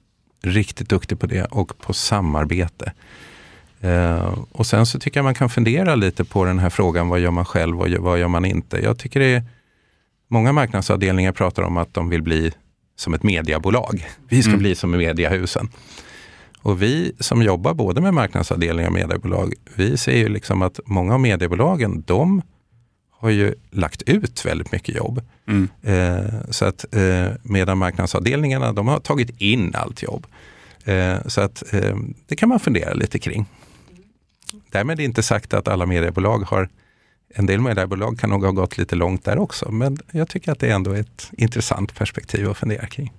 riktigt 0.42 0.88
duktig 0.88 1.20
på 1.20 1.26
det 1.26 1.44
och 1.44 1.78
på 1.78 1.92
samarbete. 1.92 2.92
Eh, 3.80 4.38
och 4.52 4.66
sen 4.66 4.86
så 4.86 4.98
tycker 4.98 5.18
jag 5.18 5.24
man 5.24 5.34
kan 5.34 5.50
fundera 5.50 5.94
lite 5.94 6.24
på 6.24 6.44
den 6.44 6.58
här 6.58 6.70
frågan, 6.70 7.08
vad 7.08 7.20
gör 7.20 7.30
man 7.30 7.44
själv 7.44 7.80
och 7.80 7.88
vad 7.88 8.18
gör 8.18 8.28
man 8.28 8.44
inte? 8.44 8.78
Jag 8.78 8.98
tycker 8.98 9.20
det 9.20 9.34
är, 9.34 9.42
många 10.28 10.52
marknadsavdelningar 10.52 11.32
pratar 11.32 11.62
om 11.62 11.76
att 11.76 11.94
de 11.94 12.08
vill 12.08 12.22
bli 12.22 12.52
som 12.96 13.14
ett 13.14 13.22
mediebolag. 13.22 14.08
Vi 14.28 14.42
ska 14.42 14.50
mm. 14.50 14.60
bli 14.60 14.74
som 14.74 14.90
mediahusen. 14.90 15.68
Och 16.62 16.82
vi 16.82 17.12
som 17.20 17.42
jobbar 17.42 17.74
både 17.74 18.00
med 18.00 18.14
marknadsavdelningar 18.14 18.88
och 18.88 18.94
mediebolag, 18.94 19.54
vi 19.76 19.96
ser 19.96 20.16
ju 20.16 20.28
liksom 20.28 20.62
att 20.62 20.80
många 20.86 21.14
av 21.14 21.20
mediebolagen, 21.20 22.02
de 22.06 22.42
har 23.10 23.30
ju 23.30 23.54
lagt 23.70 24.02
ut 24.02 24.44
väldigt 24.44 24.72
mycket 24.72 24.94
jobb. 24.94 25.20
Mm. 25.46 25.68
Eh, 25.82 26.50
så 26.50 26.64
att 26.64 26.94
eh, 26.94 27.28
medan 27.42 27.78
marknadsavdelningarna, 27.78 28.72
de 28.72 28.88
har 28.88 29.00
tagit 29.00 29.40
in 29.40 29.74
allt 29.74 30.02
jobb. 30.02 30.26
Eh, 30.84 31.16
så 31.26 31.40
att 31.40 31.74
eh, 31.74 31.96
det 32.26 32.36
kan 32.36 32.48
man 32.48 32.60
fundera 32.60 32.94
lite 32.94 33.18
kring. 33.18 33.46
Därmed 34.70 35.00
är 35.00 35.04
inte 35.04 35.22
sagt 35.22 35.54
att 35.54 35.68
alla 35.68 35.86
mediebolag 35.86 36.38
har 36.38 36.68
en 37.34 37.46
del 37.46 37.60
mediebolag 37.60 38.18
kan 38.18 38.30
nog 38.30 38.44
ha 38.44 38.52
gått 38.52 38.78
lite 38.78 38.96
långt 38.96 39.24
där 39.24 39.38
också, 39.38 39.70
men 39.70 39.98
jag 40.12 40.28
tycker 40.28 40.52
att 40.52 40.58
det 40.58 40.68
är 40.68 40.74
ändå 40.74 40.92
ett 40.92 41.30
intressant 41.32 41.94
perspektiv 41.94 42.50
att 42.50 42.56
fundera 42.56 42.86
kring. 42.86 43.12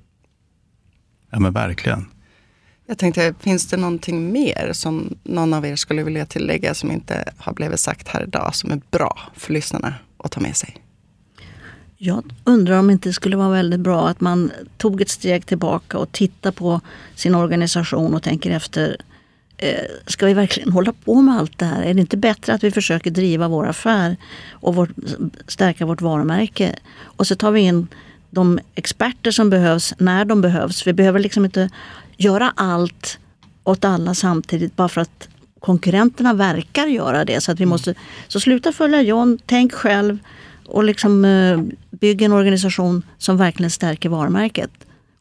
Ja 1.30 1.40
men 1.40 1.54
verkligen. 1.54 2.06
Jag 2.86 2.98
tänkte, 2.98 3.34
finns 3.40 3.68
det 3.68 3.78
någonting 3.78 4.32
mer 4.32 4.70
som 4.74 5.18
någon 5.24 5.54
av 5.54 5.66
er 5.66 5.76
skulle 5.76 6.04
vilja 6.04 6.26
tillägga 6.26 6.74
som 6.74 6.92
inte 6.92 7.34
har 7.38 7.54
blivit 7.54 7.80
sagt 7.80 8.08
här 8.08 8.24
idag 8.24 8.56
som 8.56 8.72
är 8.72 8.82
bra 8.92 9.20
för 9.36 9.54
lyssnarna 9.54 9.94
att 10.18 10.32
ta 10.32 10.42
med 10.42 10.56
sig? 10.56 10.78
Jag 11.98 12.24
undrar 12.44 12.80
om 12.80 12.90
inte 12.90 13.10
det 13.10 13.14
skulle 13.14 13.38
vara 13.38 13.50
väldigt 13.50 13.80
bra 13.80 14.08
att 14.08 14.22
man 14.22 14.52
tog 14.78 15.02
ett 15.02 15.10
steg 15.10 15.46
tillbaka 15.46 15.98
och 15.98 16.12
tittar 16.12 16.52
på 16.52 16.82
sin 17.16 17.36
organisation 17.36 18.14
och 18.14 18.24
tänker 18.24 18.52
efter. 18.52 18.98
Eh, 19.58 19.84
ska 20.08 20.26
vi 20.26 20.34
verkligen 20.34 20.72
hålla 20.72 20.94
på 20.94 21.22
med 21.22 21.36
allt 21.40 21.60
det 21.60 21.66
här? 21.66 21.84
Är 21.84 21.94
det 21.94 22.02
inte 22.02 22.18
bättre 22.18 22.54
att 22.54 22.64
vi 22.64 22.72
försöker 22.72 23.12
driva 23.12 23.48
vår 23.48 23.68
affär 23.68 24.18
och 24.52 24.76
vårt, 24.76 24.90
stärka 25.48 25.86
vårt 25.86 26.02
varumärke? 26.02 26.76
Och 27.02 27.28
så 27.28 27.36
tar 27.36 27.52
vi 27.52 27.62
in 27.62 27.88
de 28.30 28.60
experter 28.76 29.32
som 29.32 29.50
behövs 29.50 29.94
när 29.98 30.26
de 30.26 30.42
behövs. 30.42 30.88
Vi 30.88 30.94
behöver 30.94 31.20
liksom 31.20 31.46
inte 31.46 31.70
göra 32.18 32.54
allt 32.56 33.20
åt 33.64 33.86
alla 33.86 34.14
samtidigt 34.14 34.76
bara 34.76 34.90
för 34.90 35.02
att 35.02 35.30
konkurrenterna 35.60 36.34
verkar 36.34 36.88
göra 36.88 37.26
det. 37.26 37.42
Så 37.42 37.52
att 37.52 37.60
vi 37.60 37.64
mm. 37.64 37.70
måste, 37.70 37.96
så 38.28 38.40
sluta 38.40 38.72
följa 38.72 39.02
John, 39.02 39.40
tänk 39.46 39.74
själv 39.74 40.18
och 40.66 40.84
liksom 40.84 41.26
uh, 41.26 41.64
bygg 41.92 42.22
en 42.22 42.34
organisation 42.34 43.04
som 43.18 43.38
verkligen 43.38 43.72
stärker 43.72 44.10
varumärket 44.10 44.72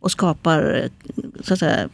och 0.00 0.11
skapar 0.11 0.88
så 1.40 1.55
att 1.55 1.59
säga, 1.61 1.88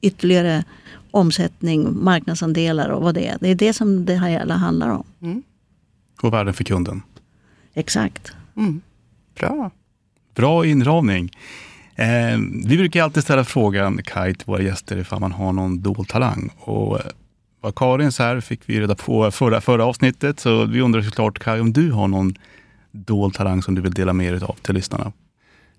ytterligare 0.00 0.64
omsättning, 1.10 2.04
marknadsandelar 2.04 2.88
och 2.88 3.02
vad 3.02 3.14
det 3.14 3.28
är. 3.28 3.38
Det 3.40 3.48
är 3.48 3.54
det 3.54 3.72
som 3.72 4.04
det 4.04 4.14
här 4.14 4.46
handlar 4.46 4.88
om. 4.88 5.04
Mm. 5.22 5.42
Och 6.22 6.32
värden 6.32 6.54
för 6.54 6.64
kunden. 6.64 7.02
Exakt. 7.74 8.32
Mm. 8.56 8.80
Bra. 9.34 9.70
Bra 10.34 10.66
inramning. 10.66 11.30
Eh, 12.00 12.38
vi 12.64 12.76
brukar 12.76 13.02
alltid 13.02 13.22
ställa 13.22 13.44
frågan, 13.44 14.00
Kaj, 14.04 14.34
till 14.34 14.46
våra 14.46 14.62
gäster 14.62 14.96
ifall 14.96 15.20
man 15.20 15.32
har 15.32 15.52
någon 15.52 15.82
dold 15.82 16.08
talang. 16.08 16.50
Och 16.58 16.98
eh, 16.98 17.04
var 17.04 17.12
vad 17.60 17.74
Karin 17.74 18.12
så 18.12 18.22
här 18.22 18.40
fick 18.40 18.60
vi 18.66 18.80
reda 18.80 18.94
på 18.94 19.30
förra, 19.30 19.60
förra 19.60 19.84
avsnittet, 19.84 20.40
så 20.40 20.64
vi 20.64 20.80
undrar 20.80 21.02
såklart 21.02 21.38
Kaj, 21.38 21.60
om 21.60 21.72
du 21.72 21.92
har 21.92 22.08
någon 22.08 22.34
dold 22.92 23.34
talang 23.34 23.62
som 23.62 23.74
du 23.74 23.82
vill 23.82 23.92
dela 23.92 24.12
med 24.12 24.32
dig 24.32 24.42
av 24.42 24.56
till 24.62 24.74
lyssnarna? 24.74 25.12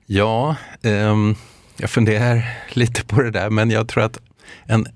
Ja, 0.05 0.55
um, 0.81 1.35
jag 1.77 1.89
funderar 1.89 2.43
lite 2.69 3.05
på 3.05 3.21
det 3.21 3.31
där, 3.31 3.49
men 3.49 3.71
jag 3.71 3.87
tror 3.87 4.03
att 4.03 4.19
en 4.65 4.87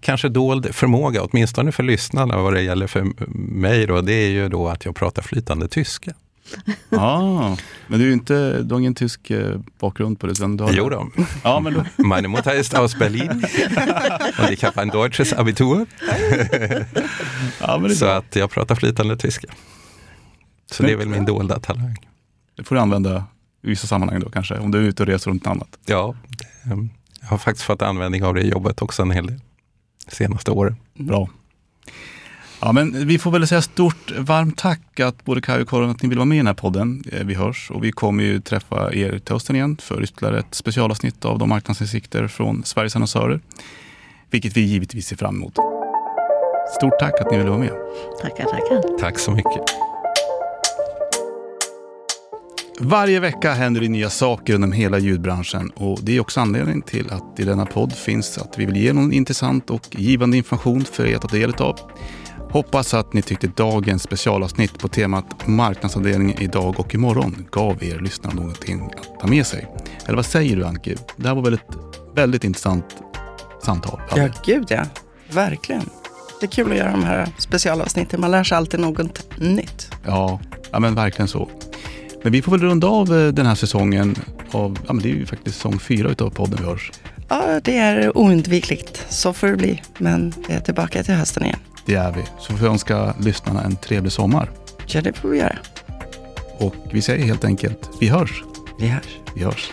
kanske 0.00 0.28
dold 0.28 0.74
förmåga, 0.74 1.22
åtminstone 1.22 1.72
för 1.72 1.82
lyssnarna 1.82 2.36
vad 2.36 2.54
det 2.54 2.62
gäller 2.62 2.86
för 2.86 3.06
mig, 3.34 3.86
då, 3.86 4.00
det 4.00 4.12
är 4.12 4.30
ju 4.30 4.48
då 4.48 4.68
att 4.68 4.84
jag 4.84 4.94
pratar 4.94 5.22
flytande 5.22 5.68
tyska. 5.68 6.12
ah, 6.90 7.56
men 7.86 8.00
du, 8.00 8.08
är 8.08 8.12
inte, 8.12 8.62
du 8.62 8.74
har 8.74 8.80
ingen 8.80 8.94
tysk 8.94 9.30
eh, 9.30 9.58
bakgrund 9.78 10.20
på 10.20 10.26
det? 10.26 10.32
Utan 10.32 10.56
du 10.56 10.64
har 10.64 10.72
jo 10.72 10.88
då. 10.88 11.10
Ja, 11.44 11.60
men 11.60 11.74
då. 11.74 11.84
Meine 12.02 12.28
Mutter 12.28 12.60
ist 12.60 12.74
aus 12.74 12.98
Berlin 12.98 13.30
und 14.38 14.50
ich 14.50 14.64
habe 14.64 14.80
ein 14.82 14.88
deutsches 14.88 15.32
Abitur. 15.32 15.86
ja, 17.60 17.88
Så 17.88 18.06
att 18.06 18.36
jag 18.36 18.50
pratar 18.50 18.74
flytande 18.74 19.16
tyska. 19.16 19.48
Så 20.70 20.82
det 20.82 20.92
är 20.92 20.96
väl 20.96 21.08
min 21.08 21.24
dolda 21.24 21.60
talang. 21.60 21.96
Det 22.56 22.64
får 22.64 22.74
du 22.74 22.80
använda 22.80 23.24
i 23.62 23.68
vissa 23.68 23.86
sammanhang 23.86 24.20
då 24.20 24.30
kanske, 24.30 24.58
om 24.58 24.70
du 24.70 24.78
är 24.78 24.82
ute 24.82 25.02
och 25.02 25.06
reser 25.06 25.30
runt 25.30 25.46
annat. 25.46 25.78
Ja, 25.86 26.14
jag 27.20 27.28
har 27.28 27.38
faktiskt 27.38 27.66
fått 27.66 27.82
användning 27.82 28.24
av 28.24 28.34
det 28.34 28.40
i 28.42 28.48
jobbet 28.48 28.82
också 28.82 29.02
en 29.02 29.10
hel 29.10 29.26
del 29.26 29.40
senaste 30.08 30.50
åren. 30.50 30.76
Bra. 30.94 31.28
Ja, 32.62 32.72
men 32.72 33.06
vi 33.06 33.18
får 33.18 33.30
väl 33.30 33.46
säga 33.46 33.62
stort 33.62 34.12
varmt 34.18 34.58
tack 34.58 35.00
att 35.00 35.24
både 35.24 35.40
Kaj 35.40 35.62
och 35.62 35.68
Karin 35.68 35.90
att 35.90 36.02
ni 36.02 36.08
vill 36.08 36.18
vara 36.18 36.26
med 36.26 36.36
i 36.36 36.38
den 36.38 36.46
här 36.46 36.54
podden. 36.54 37.04
Eh, 37.12 37.26
vi 37.26 37.34
hörs 37.34 37.70
och 37.70 37.84
vi 37.84 37.92
kommer 37.92 38.24
ju 38.24 38.40
träffa 38.40 38.94
er 38.94 39.18
till 39.18 39.34
hösten 39.34 39.56
igen 39.56 39.76
för 39.80 40.02
ytterligare 40.02 40.38
ett 40.38 40.54
specialavsnitt 40.54 41.24
av 41.24 41.38
de 41.38 41.48
marknadsinsikter 41.48 42.28
från 42.28 42.64
Sveriges 42.64 42.96
annonsörer. 42.96 43.40
Vilket 44.30 44.56
vi 44.56 44.60
givetvis 44.60 45.06
ser 45.06 45.16
fram 45.16 45.36
emot. 45.36 45.54
Stort 46.76 46.98
tack 47.00 47.20
att 47.20 47.30
ni 47.30 47.36
ville 47.36 47.50
vara 47.50 47.60
med. 47.60 47.72
Tackar, 48.20 48.44
tackar. 48.44 48.98
Tack 48.98 49.18
så 49.18 49.30
mycket. 49.30 49.62
Varje 52.82 53.20
vecka 53.20 53.52
händer 53.52 53.80
det 53.80 53.88
nya 53.88 54.10
saker 54.10 54.54
inom 54.54 54.72
hela 54.72 54.98
ljudbranschen 54.98 55.70
och 55.70 55.98
det 56.02 56.16
är 56.16 56.20
också 56.20 56.40
anledningen 56.40 56.82
till 56.82 57.10
att 57.10 57.40
i 57.40 57.44
denna 57.44 57.66
podd 57.66 57.92
finns 57.92 58.38
att 58.38 58.58
vi 58.58 58.66
vill 58.66 58.76
ge 58.76 58.92
någon 58.92 59.12
intressant 59.12 59.70
och 59.70 59.86
givande 59.90 60.36
information 60.36 60.84
för 60.84 61.06
er 61.06 61.16
att 61.16 61.22
ta 61.22 61.28
del 61.28 61.54
av. 61.54 61.78
Hoppas 62.52 62.94
att 62.94 63.12
ni 63.12 63.22
tyckte 63.22 63.46
dagens 63.46 64.02
specialavsnitt 64.02 64.78
på 64.78 64.88
temat 64.88 65.46
marknadsavdelningen 65.46 66.42
idag 66.42 66.80
och 66.80 66.94
imorgon 66.94 67.46
gav 67.50 67.84
er 67.84 67.98
lyssnare 67.98 68.34
någonting 68.34 68.90
att 68.98 69.20
ta 69.20 69.26
med 69.26 69.46
sig. 69.46 69.68
Eller 70.06 70.16
vad 70.16 70.26
säger 70.26 70.56
du 70.56 70.64
Anke? 70.64 70.96
Det 71.16 71.28
här 71.28 71.34
var 71.34 71.42
väl 71.42 71.54
ett 71.54 71.60
väldigt 72.14 72.44
intressant 72.44 72.84
samtal? 73.64 74.00
Ja, 74.16 74.28
gud 74.44 74.66
ja. 74.68 74.84
Verkligen. 75.30 75.82
Det 76.40 76.46
är 76.46 76.50
kul 76.50 76.70
att 76.70 76.78
göra 76.78 76.90
de 76.90 77.04
här 77.04 77.28
specialavsnitten. 77.38 78.20
Man 78.20 78.30
lär 78.30 78.44
sig 78.44 78.56
alltid 78.56 78.80
något 78.80 79.38
nytt. 79.38 79.90
Ja, 80.06 80.40
ja 80.70 80.78
men 80.78 80.94
verkligen 80.94 81.28
så. 81.28 81.48
Men 82.22 82.32
vi 82.32 82.42
får 82.42 82.52
väl 82.52 82.60
runda 82.60 82.86
av 82.86 83.18
eh, 83.18 83.28
den 83.28 83.46
här 83.46 83.54
säsongen 83.54 84.16
av, 84.50 84.78
ja 84.86 84.92
men 84.92 85.02
det 85.02 85.10
är 85.10 85.14
ju 85.14 85.26
faktiskt 85.26 85.56
säsong 85.56 85.78
fyra 85.78 86.08
utav 86.08 86.30
podden 86.30 86.58
vi 86.60 86.64
hörs. 86.64 86.92
Ja, 87.28 87.60
det 87.64 87.76
är 87.76 88.18
oundvikligt. 88.18 89.06
Så 89.08 89.32
får 89.32 89.46
det 89.46 89.56
bli. 89.56 89.82
Men 89.98 90.34
vi 90.48 90.54
är 90.54 90.60
tillbaka 90.60 91.02
till 91.02 91.14
hösten 91.14 91.44
igen. 91.44 91.58
Det 91.90 91.96
är 91.96 92.12
vi. 92.12 92.22
Så 92.38 92.52
får 92.52 92.58
vi 92.58 92.66
önska 92.66 93.14
lyssnarna 93.20 93.62
en 93.62 93.76
trevlig 93.76 94.12
sommar. 94.12 94.50
Ja, 94.86 95.00
det 95.00 95.12
får 95.12 95.28
vi 95.28 95.38
göra. 95.38 95.58
Och 96.58 96.74
vi 96.92 97.02
säger 97.02 97.24
helt 97.26 97.44
enkelt, 97.44 97.90
vi 98.00 98.08
hörs. 98.08 98.44
Vi 98.78 98.86
hörs. 98.86 99.18
Vi 99.34 99.44
hörs. 99.44 99.72